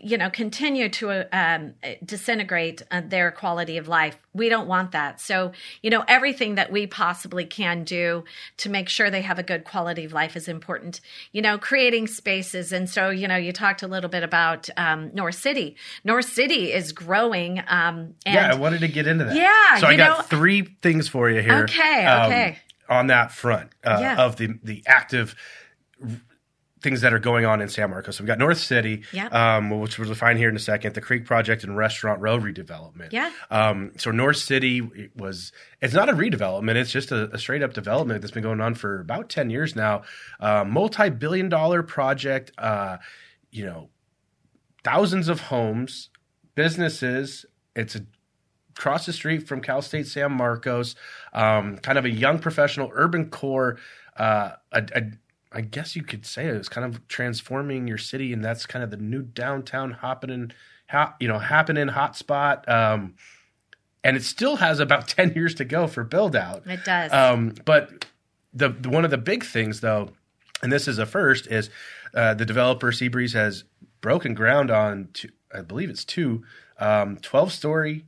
[0.03, 1.73] you know continue to um,
[2.03, 4.17] disintegrate uh, their quality of life.
[4.33, 5.19] We don't want that.
[5.19, 8.23] So you know everything that we possibly can do
[8.57, 11.01] to make sure they have a good quality of life is important.
[11.31, 12.71] You know creating spaces.
[12.71, 15.75] And so you know you talked a little bit about um, north city.
[16.03, 19.35] North city is growing um, yeah i wanted to get into that.
[19.35, 22.59] Yeah so i got know, three things for you here okay um, okay.
[22.89, 24.23] on that front uh, yeah.
[24.23, 25.35] of the the active
[26.81, 28.17] things that are going on in San Marcos.
[28.17, 29.33] So we've got North City, Yep.
[29.33, 33.11] um, which we'll define here in a second, the Creek Project and Restaurant Row redevelopment.
[33.11, 33.31] Yeah.
[33.49, 35.51] Um, so North City was
[35.81, 38.73] it's not a redevelopment; it's just a, a straight up development that's been going on
[38.75, 40.01] for about ten years now.
[40.39, 42.51] Uh, Multi billion dollar project.
[42.57, 42.97] Uh,
[43.51, 43.89] you know,
[44.83, 46.09] thousands of homes,
[46.55, 47.45] businesses.
[47.75, 48.05] It's a
[48.77, 50.95] across the street from Cal State San Marcos,
[51.33, 53.77] um, kind of a young professional urban core.
[54.17, 55.01] Uh, a, a,
[55.51, 58.83] I guess you could say it was kind of transforming your city, and that's kind
[58.83, 60.51] of the new downtown happening,
[60.89, 62.67] ha, you know, happening hotspot.
[62.69, 63.15] Um,
[64.03, 66.65] and it still has about ten years to go for build out.
[66.67, 67.11] It does.
[67.11, 68.05] Um, but
[68.53, 70.11] the, the one of the big things, though,
[70.63, 71.69] and this is a first, is
[72.13, 73.63] uh, the developer Seabreeze has
[74.01, 76.43] broken ground on, two, I believe it's two,
[76.79, 78.05] um, 12 story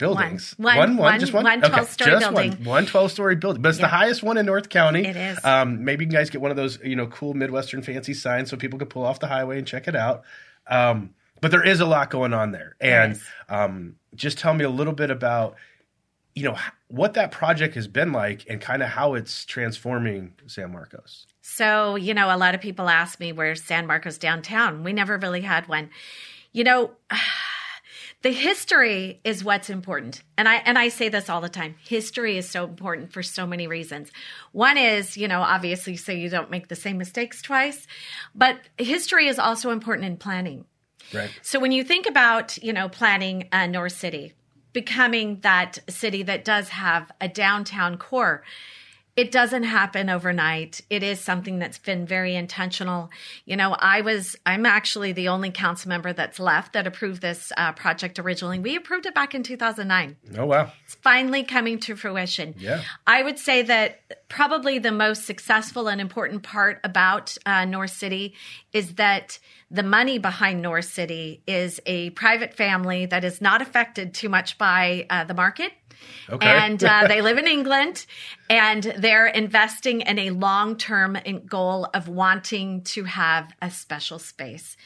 [0.00, 0.54] buildings.
[0.56, 0.76] One.
[0.76, 2.50] One- one- just one, one 12-story just building.
[2.52, 3.84] One, one 12 story building, but it's Yeah.
[3.86, 5.06] the highest one in North County.
[5.06, 5.38] It is.
[5.44, 8.56] Um, maybe you guys get one of those, you know, cool Midwestern fancy signs so
[8.56, 10.22] people can pull off the highway and check it out.
[10.66, 14.70] Um, but there is a lot going on there, and um, just tell me a
[14.70, 15.54] little bit about
[16.34, 16.56] you know
[16.88, 21.26] what that project has been like and kind of how it's transforming San Marcos.
[21.42, 24.84] So, you know, a lot of people ask me where's San Marcos downtown.
[24.84, 25.90] We never really had one.
[26.52, 26.90] You know,
[28.22, 30.22] the history is what's important.
[30.36, 31.76] And I and I say this all the time.
[31.82, 34.10] History is so important for so many reasons.
[34.52, 37.86] One is, you know, obviously so you don't make the same mistakes twice,
[38.34, 40.66] but history is also important in planning.
[41.14, 41.30] Right.
[41.42, 44.34] So when you think about, you know, planning uh, North City,
[44.72, 48.44] becoming that city that does have a downtown core,
[49.16, 50.80] it doesn't happen overnight.
[50.88, 53.10] It is something that's been very intentional.
[53.44, 57.52] You know, I was, I'm actually the only council member that's left that approved this
[57.56, 58.58] uh, project originally.
[58.60, 60.70] We approved it back in 2009 Oh wow.
[60.84, 62.54] it's finally coming to fruition.
[62.58, 62.82] Yeah.
[63.06, 68.34] I would say that probably the most successful and important part about uh, North City
[68.72, 69.38] is that
[69.70, 74.58] the money behind North City is a private family that is not affected too much
[74.58, 75.72] by uh, the market.
[76.28, 76.46] Okay.
[76.46, 78.06] And uh, they live in England
[78.48, 84.76] and they're investing in a long term goal of wanting to have a special space.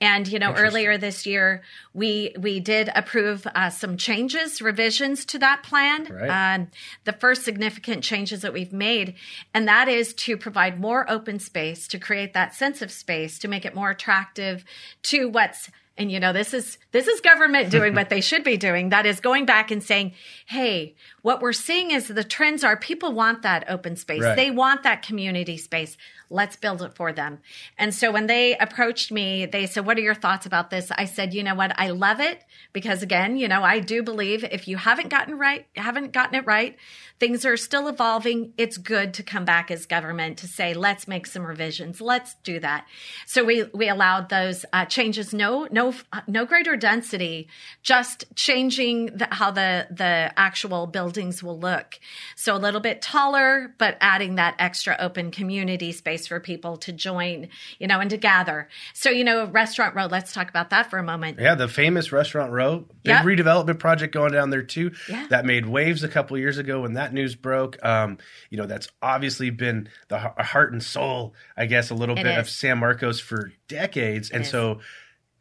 [0.00, 1.62] And you know, earlier this year,
[1.92, 6.04] we we did approve uh, some changes, revisions to that plan.
[6.04, 6.54] Right.
[6.54, 6.68] Um,
[7.04, 9.14] the first significant changes that we've made,
[9.52, 13.48] and that is to provide more open space, to create that sense of space, to
[13.48, 14.64] make it more attractive
[15.04, 18.56] to what's and you know this is this is government doing what they should be
[18.56, 18.90] doing.
[18.90, 20.12] That is going back and saying
[20.46, 24.22] hey what we're seeing is the trends are people want that open space.
[24.22, 24.36] Right.
[24.36, 25.96] they want that community space.
[26.30, 27.40] Let's build it for them.
[27.78, 30.90] And so when they approached me they said what are your thoughts about this?
[30.90, 31.72] I said you know what?
[31.78, 35.66] I love it because again you know i do believe if you haven't gotten right
[35.76, 36.76] haven't gotten it right
[37.18, 38.52] things are still evolving.
[38.56, 42.00] It's good to come back as government to say let's make some revisions.
[42.00, 42.86] Let's do that.
[43.26, 45.34] So we we allowed those uh, changes.
[45.34, 45.94] No no
[46.26, 47.48] no greater density
[47.82, 50.86] just changing the, how the the actual
[51.18, 51.98] buildings will look
[52.36, 56.92] so a little bit taller but adding that extra open community space for people to
[56.92, 57.48] join
[57.80, 60.98] you know and to gather so you know restaurant Row, let's talk about that for
[60.98, 63.24] a moment Yeah, the famous Restaurant Row, big Yep.
[63.24, 64.92] redevelopment project going down there too.
[65.08, 65.26] Yeah.
[65.30, 67.82] That made waves a couple years ago when that news broke.
[67.84, 68.18] Um,
[68.50, 72.38] you know, that's obviously been the heart and soul, I guess, a little It bit
[72.38, 72.48] of.
[72.50, 74.30] San Marcos for decades.
[74.30, 74.50] and is.
[74.50, 74.80] so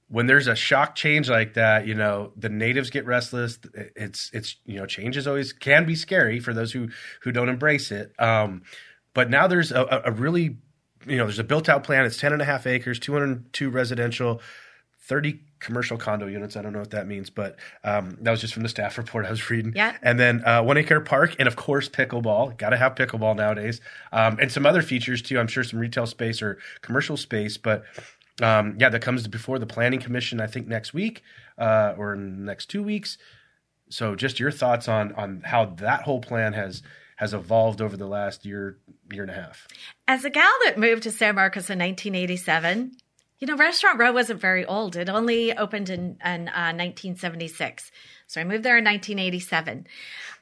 [0.10, 3.60] when there's a shock change like that, you know, the natives get restless.
[3.96, 6.90] It's it's you know, change is always can be scary for those who
[7.22, 8.14] who don't embrace it.
[8.20, 8.64] Um,
[9.14, 10.58] but now there's a, a really
[11.06, 12.06] you know, there's a built out plan.
[12.06, 14.42] It's 10 and a half acres, 202 residential,
[15.02, 16.56] 30 commercial condo units.
[16.56, 19.26] I don't know what that means, but um, that was just from the staff report
[19.26, 19.74] I was reading.
[19.76, 19.96] Yeah.
[20.02, 22.58] And then uh, one acre park, and of course, pickleball.
[22.58, 23.82] Got to have pickleball nowadays.
[24.12, 25.40] Um, and some other features too.
[25.40, 27.84] I'm sure some retail space or commercial space, but.
[28.42, 30.40] Um, yeah, that comes before the planning commission.
[30.40, 31.24] I think next week
[31.58, 33.18] uh, or next two weeks.
[33.90, 36.84] So, just your thoughts on on how that whole plan has
[37.16, 38.78] has evolved over the last year
[39.12, 39.68] year and a half.
[40.08, 42.92] As a gal that moved to San Marcos in 1987,
[43.40, 44.96] you know, Restaurant Row wasn't very old.
[44.96, 47.92] It only opened in, in uh, 1976.
[48.26, 49.88] So I moved there in 1987.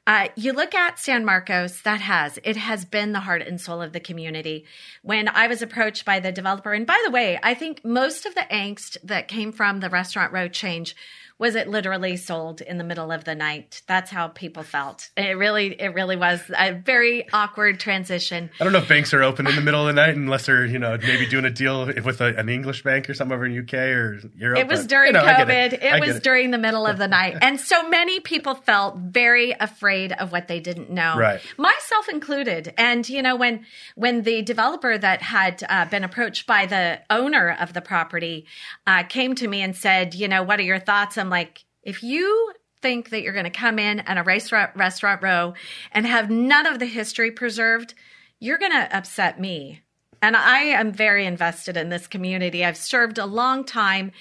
[0.07, 3.81] Uh, you look at San Marcos, that has, it has been the heart and soul
[3.81, 4.63] of the community.
[5.01, 8.35] When I was approached by the developer, and by the way, I think most of
[8.35, 10.95] the angst that came from the Restaurant Row change
[11.37, 13.81] was it literally sold in the middle of the night.
[13.87, 15.09] That's how people felt.
[15.17, 18.49] It really, it really was a very awkward transition.
[18.59, 20.65] I don't know if banks are open in the middle of the night unless they're,
[20.65, 23.59] you know, maybe doing a deal with a, an English bank or something over in
[23.59, 24.59] UK or Europe.
[24.59, 25.73] It was but, during you know, COVID.
[25.73, 26.23] It, It, was it.
[26.23, 27.37] during the middle of the night.
[27.45, 31.15] And so many people felt very afraid of what they didn't know.
[31.15, 31.41] Right.
[31.57, 32.73] Myself included.
[32.75, 33.65] And, you know, when,
[33.95, 38.47] when the developer that had uh, been approached by the owner of the property
[38.87, 41.17] uh, came to me and said, you know, what are your thoughts?
[41.29, 45.53] Like, if you think that you're going to come in and a restaurant, restaurant row
[45.91, 47.93] and have none of the history preserved,
[48.39, 49.81] you're going to upset me.
[50.21, 52.65] And I am very invested in this community.
[52.65, 54.11] I've served a long time,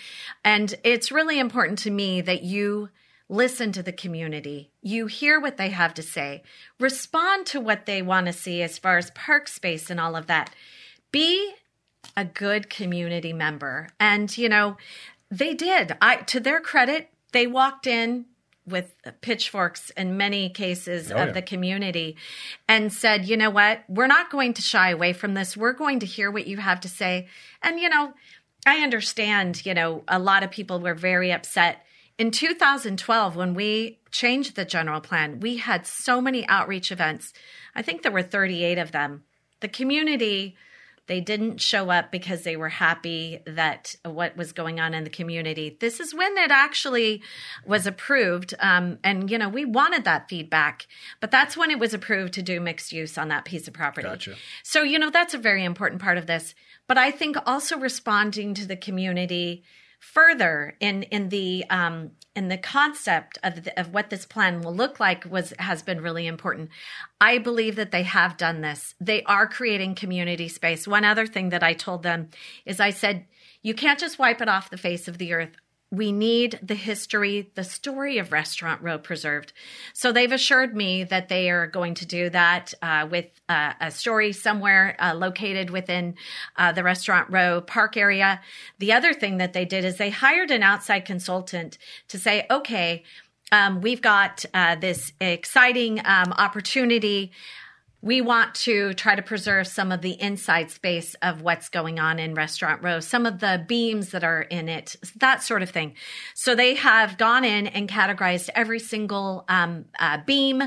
[0.45, 2.91] and it's really important to me that you
[3.29, 4.71] listen to the community.
[4.83, 6.43] You hear what they have to say,
[6.79, 10.27] respond to what they want to see as far as park space and all of
[10.27, 10.51] that.
[11.11, 11.55] Be
[12.17, 13.89] a good community member.
[13.99, 14.77] And, you know,
[15.39, 15.97] they did.
[16.01, 18.27] I to their credit, they walked in
[18.67, 21.33] with pitchforks in many cases Oh, of yeah.
[21.33, 22.17] the community
[22.67, 25.57] and said, you know what, we're not going to shy away from this.
[25.57, 27.29] We're going to hear what you have to say.
[27.63, 28.15] And, you know,
[28.67, 31.85] I understand, you know, a lot of people were very upset.
[32.17, 37.35] In 2012, when we changed the general plan, we had so many outreach events.
[37.75, 39.25] I think there were 38 of them.
[39.61, 40.57] The community
[41.07, 45.11] they didn't show up because they were happy that what was going on in the
[45.11, 45.77] community.
[45.79, 47.23] This is when it actually
[47.67, 48.55] was approved.
[48.59, 50.87] Um, and, you know, we wanted that feedback,
[51.21, 54.09] but that's when it was approved to do mixed use on that piece of property.
[54.09, 54.35] Gotcha.
[54.63, 56.55] So, you know, that's a very important part of this.
[56.87, 59.65] But I think also responding to the community
[60.01, 64.75] further in in the um, in the concept of the, of what this plan will
[64.75, 66.71] look like was has been really important.
[67.21, 68.95] I believe that they have done this.
[69.01, 70.89] They are creating community space.
[70.89, 72.31] One other thing that I told them
[72.67, 73.27] is I said
[73.63, 75.57] you can't just wipe it off the face of the earth.
[75.95, 79.53] We need the history, the story of Restaurant Row preserved.
[79.93, 83.91] So they've assured me that they are going to do that uh, with uh, a
[83.91, 86.17] story somewhere uh, located within
[86.57, 88.41] uh, the Restaurant Row park area.
[88.79, 91.79] The other thing that they did is they hired an outside consultant
[92.09, 93.05] to say, okay,
[93.53, 97.31] um, we've got uh, this exciting um, opportunity.
[98.05, 102.19] We want to try to preserve some of the inside space of what's going on
[102.19, 105.95] in Restaurant Row, some of the beams that are in it, that sort of thing.
[106.35, 110.63] So they have gone in and categorized every single um, uh, beam,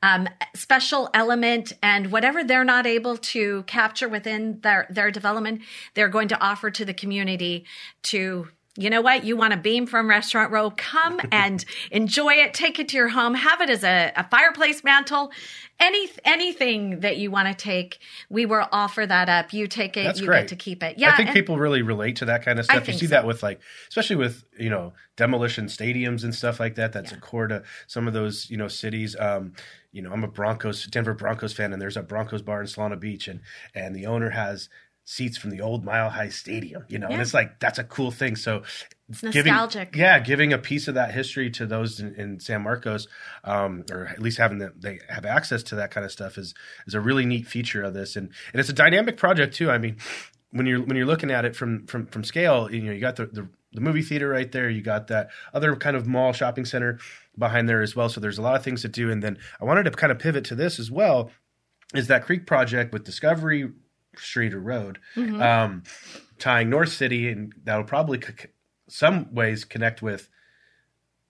[0.00, 5.62] um, special element, and whatever they're not able to capture within their, their development,
[5.94, 7.64] they're going to offer to the community
[8.04, 8.46] to
[8.76, 9.24] you know what?
[9.24, 10.70] You want a beam from Restaurant Row?
[10.70, 12.54] Come and enjoy it.
[12.54, 13.34] Take it to your home.
[13.34, 15.32] Have it as a, a fireplace mantle.
[15.78, 17.98] Any anything that you want to take,
[18.30, 19.52] we will offer that up.
[19.52, 20.04] You take it.
[20.04, 20.40] That's you great.
[20.40, 20.98] get to keep it.
[20.98, 22.88] Yeah, I think and- people really relate to that kind of stuff.
[22.88, 23.10] You see so.
[23.10, 26.92] that with like, especially with you know demolition stadiums and stuff like that.
[26.92, 29.16] That's a core to some of those you know cities.
[29.18, 29.52] Um,
[29.92, 33.00] you know, I'm a Broncos Denver Broncos fan, and there's a Broncos bar in Solana
[33.00, 33.40] Beach, and
[33.74, 34.68] and the owner has
[35.08, 36.84] seats from the old Mile High Stadium.
[36.88, 38.34] You know, and it's like that's a cool thing.
[38.36, 38.64] So
[39.08, 39.94] It's giving- nostalgic.
[39.94, 43.06] yeah, giving a piece of that history to those in, in San Marcos,
[43.44, 46.54] um, or at least having them they have access to that kind of stuff is
[46.88, 49.70] is a really neat feature of this, and and it's a dynamic project too.
[49.70, 49.96] I mean,
[50.50, 53.14] when you're when you're looking at it from from from scale, you know, you got
[53.14, 56.64] the the, the movie theater right there, you got that other kind of mall shopping
[56.64, 56.98] center
[57.38, 58.08] behind there as well.
[58.08, 60.18] So there's a lot of things to do, and then I wanted to kind of
[60.18, 61.30] pivot to this as well.
[61.94, 63.70] Is that Creek project with Discovery
[64.18, 65.40] Street or Road, Mm-hmm.
[65.42, 65.82] um,
[66.38, 68.48] tying North City, and that'll probably c-
[68.88, 70.28] some ways connect with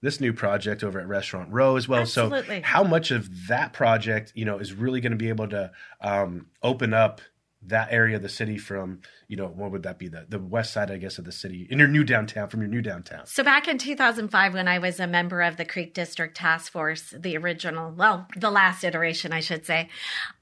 [0.02, 2.00] this new project over at Restaurant Row as well.
[2.02, 2.60] Absolutely.
[2.60, 5.70] So, how much of that project, you know, is really going to be able to
[6.00, 7.20] um, open up
[7.62, 10.06] that area of the city from, you know, what would that be?
[10.06, 12.68] The the west side, I guess, of the city in your new downtown, from your
[12.68, 13.26] new downtown.
[13.26, 17.12] So back in 2005, when I was a member of the Creek District Task Force,
[17.18, 19.88] the original, well, the last iteration, I should say,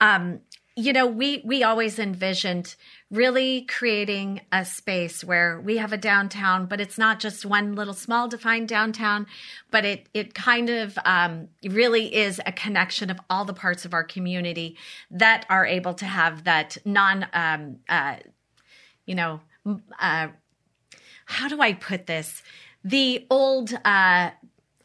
[0.01, 0.41] um,
[0.77, 2.75] you know, we we always envisioned
[3.09, 7.95] really creating a space where we have a downtown, but it's not just one little
[7.95, 9.27] small defined downtown,
[9.71, 13.95] but it it kind of um, really is a connection of all the parts of
[13.95, 14.77] our community
[15.13, 18.17] that are able to have that non, um, uh,
[19.07, 19.41] you know,
[20.01, 20.29] uh,
[21.27, 22.43] how do I put this?
[22.83, 24.31] The old uh,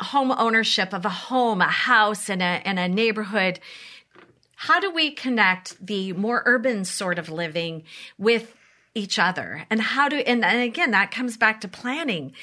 [0.02, 3.60] home ownership of a home, a house, and a, and a neighborhood.
[4.62, 7.84] How do we connect the more urban sort of living
[8.18, 8.54] with
[8.94, 9.66] each other?
[9.70, 12.34] And how do, and, and again, that comes back to planning.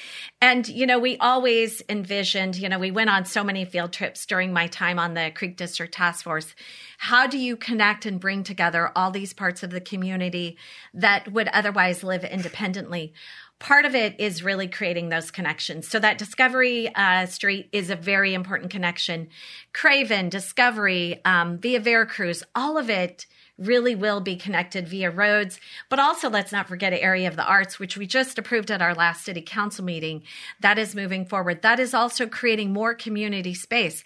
[0.41, 4.25] And, you know, we always envisioned, you know, we went on so many field trips
[4.25, 6.55] during my time on the Creek District Task Force.
[6.97, 10.57] How do you connect and bring together all these parts of the community
[10.95, 13.13] that would otherwise live independently?
[13.59, 15.89] Part of it is really creating those connections.
[15.89, 19.29] So that Discovery uh, Street is a very important connection.
[19.73, 23.27] Craven, Discovery, um, via Veracruz, all of it
[23.59, 25.59] really will be connected via roads.
[25.89, 28.95] But also, let's not forget area of the arts, which we just approved at our
[28.95, 30.23] last city council meeting.
[30.61, 31.63] That is moving forward.
[31.63, 34.05] That is also creating more community space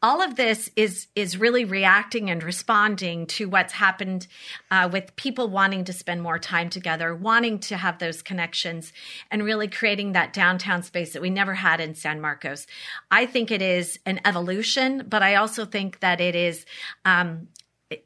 [0.00, 4.26] all of this is is really reacting and responding to what's happened
[4.70, 8.92] uh, with people wanting to spend more time together, wanting to have those connections,
[9.30, 12.66] and really creating that downtown space that we never had in San Marcos.
[13.10, 16.64] I think it is an evolution, but I also think that it is
[17.04, 17.48] um,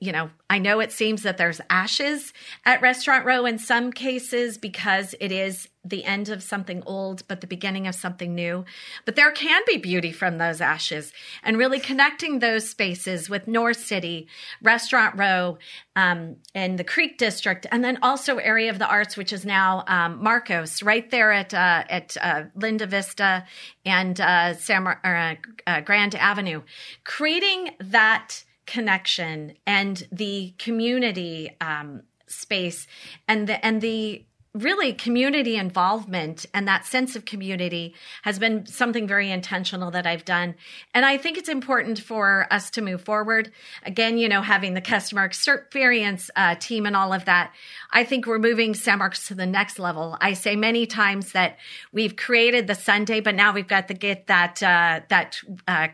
[0.00, 2.32] you know, I know it seems that there's ashes
[2.64, 7.40] at Restaurant Row in some cases because it is the end of something old, but
[7.40, 8.64] the beginning of something new.
[9.04, 11.12] But there can be beauty from those ashes
[11.42, 14.28] and really connecting those spaces with North City,
[14.62, 15.58] Restaurant Row,
[15.96, 19.82] um, and the Creek District, and then also area of the arts, which is now
[19.88, 23.44] um, Marcos, right there at uh, at uh, Linda Vista
[23.84, 25.34] and uh, uh,
[25.66, 26.62] uh, Grand Avenue,
[27.02, 32.86] creating that connection and the community um, space
[33.28, 39.06] and the and the really community involvement and that sense of community has been something
[39.06, 40.54] very intentional that I've done.
[40.92, 43.50] And I think it's important for us to move forward.
[43.82, 47.54] Again, you know, having the customer experience uh, team and all of that,
[47.90, 50.18] I think we're moving San Marcos to the next level.
[50.20, 51.56] I say many times that
[51.90, 55.88] we've created the sundae, but now we've got to get that, uh, that, uh,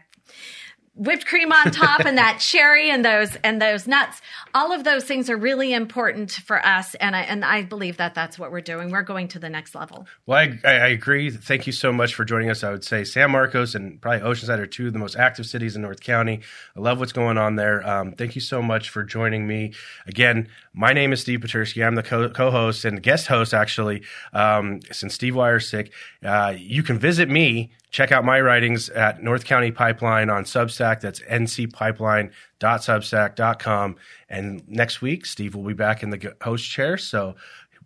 [0.99, 4.21] whipped cream on top and that cherry and those and those nuts.
[4.53, 8.15] All of those things are really important for us and I, and I believe that
[8.15, 8.91] that's what we're doing.
[8.91, 10.07] We're going to the next level.
[10.27, 11.31] Well I, I agree.
[11.31, 12.65] Thank you so much for joining us.
[12.65, 15.77] I would say San Marcos and probably Oceanside are two of the most active cities
[15.77, 16.41] in North County.
[16.77, 17.87] I love what's going on there.
[17.89, 19.73] Um, thank you so much for joining me.
[20.07, 24.81] Again my name is Steve Puterski I'm the co- co-host and guest host actually um,
[24.91, 25.93] since Steve Wire's sick.
[26.25, 31.01] Uh, you can visit me check out my writings at North County Pipeline on Substack.
[31.01, 33.97] That's ncpipeline.substack.com.
[34.29, 36.99] And next week, Steve will be back in the host chair.
[36.99, 37.37] So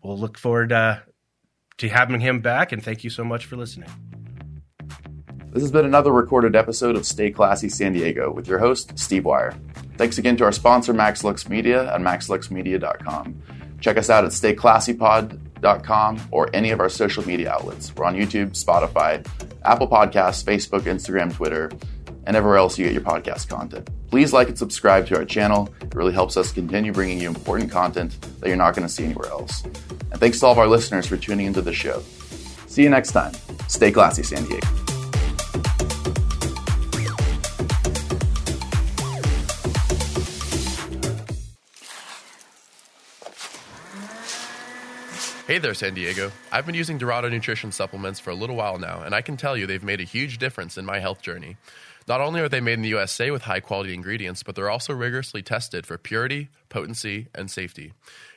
[0.03, 1.01] we'll look forward uh,
[1.79, 2.73] to having him back.
[2.73, 3.89] And thank you so much for listening.
[5.53, 9.27] This has been another recorded episode of Stay Classy San Diego with your host, Steve
[9.27, 9.55] Wire.
[9.99, 13.43] Thanks again to our sponsor, MaxLux Media, at maxluxmedia.com.
[13.81, 14.33] Check us out at
[15.63, 17.95] stayclassypod.com or any of our social media outlets.
[17.95, 19.27] We're on YouTube, Spotify,
[19.65, 21.71] Apple Podcasts, Facebook, Instagram, Twitter,
[22.27, 23.89] and everywhere else you get your podcast content.
[24.11, 25.73] Please like and subscribe to our channel.
[25.81, 29.05] It really helps us continue bringing you important content that you're not going to see
[29.05, 29.65] anywhere else.
[29.65, 32.03] And thanks to all of our listeners for tuning into the show.
[32.67, 33.33] See you next time.
[33.69, 34.82] Stay classy, San Diego.
[45.53, 46.33] Hey there, San Diego.
[46.51, 49.55] I've been using Dorado nutrition supplements for a little while now, and I can tell
[49.55, 51.59] you they've made a huge difference in my health journey.
[52.09, 54.95] Not only are they made in the USA with high quality ingredients, but they're also
[54.95, 57.93] rigorously tested for purity, potency, and safety.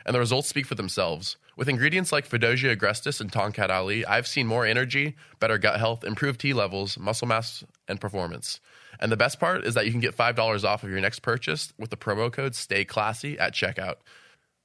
[0.06, 1.38] And the results speak for themselves.
[1.56, 6.04] With ingredients like Fadogia agrestis and Tongkat Ali, I've seen more energy, better gut health,
[6.04, 8.60] improved T levels, muscle mass, and performance.
[9.00, 11.72] And the best part is that you can get $5 off of your next purchase
[11.80, 14.00] with the promo code Stay Classy at checkout.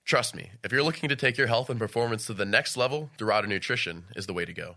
[0.04, 3.10] Trust me, if you're looking to take your health and performance to the next level,
[3.16, 4.76] Dorado Nutrition is the way to go.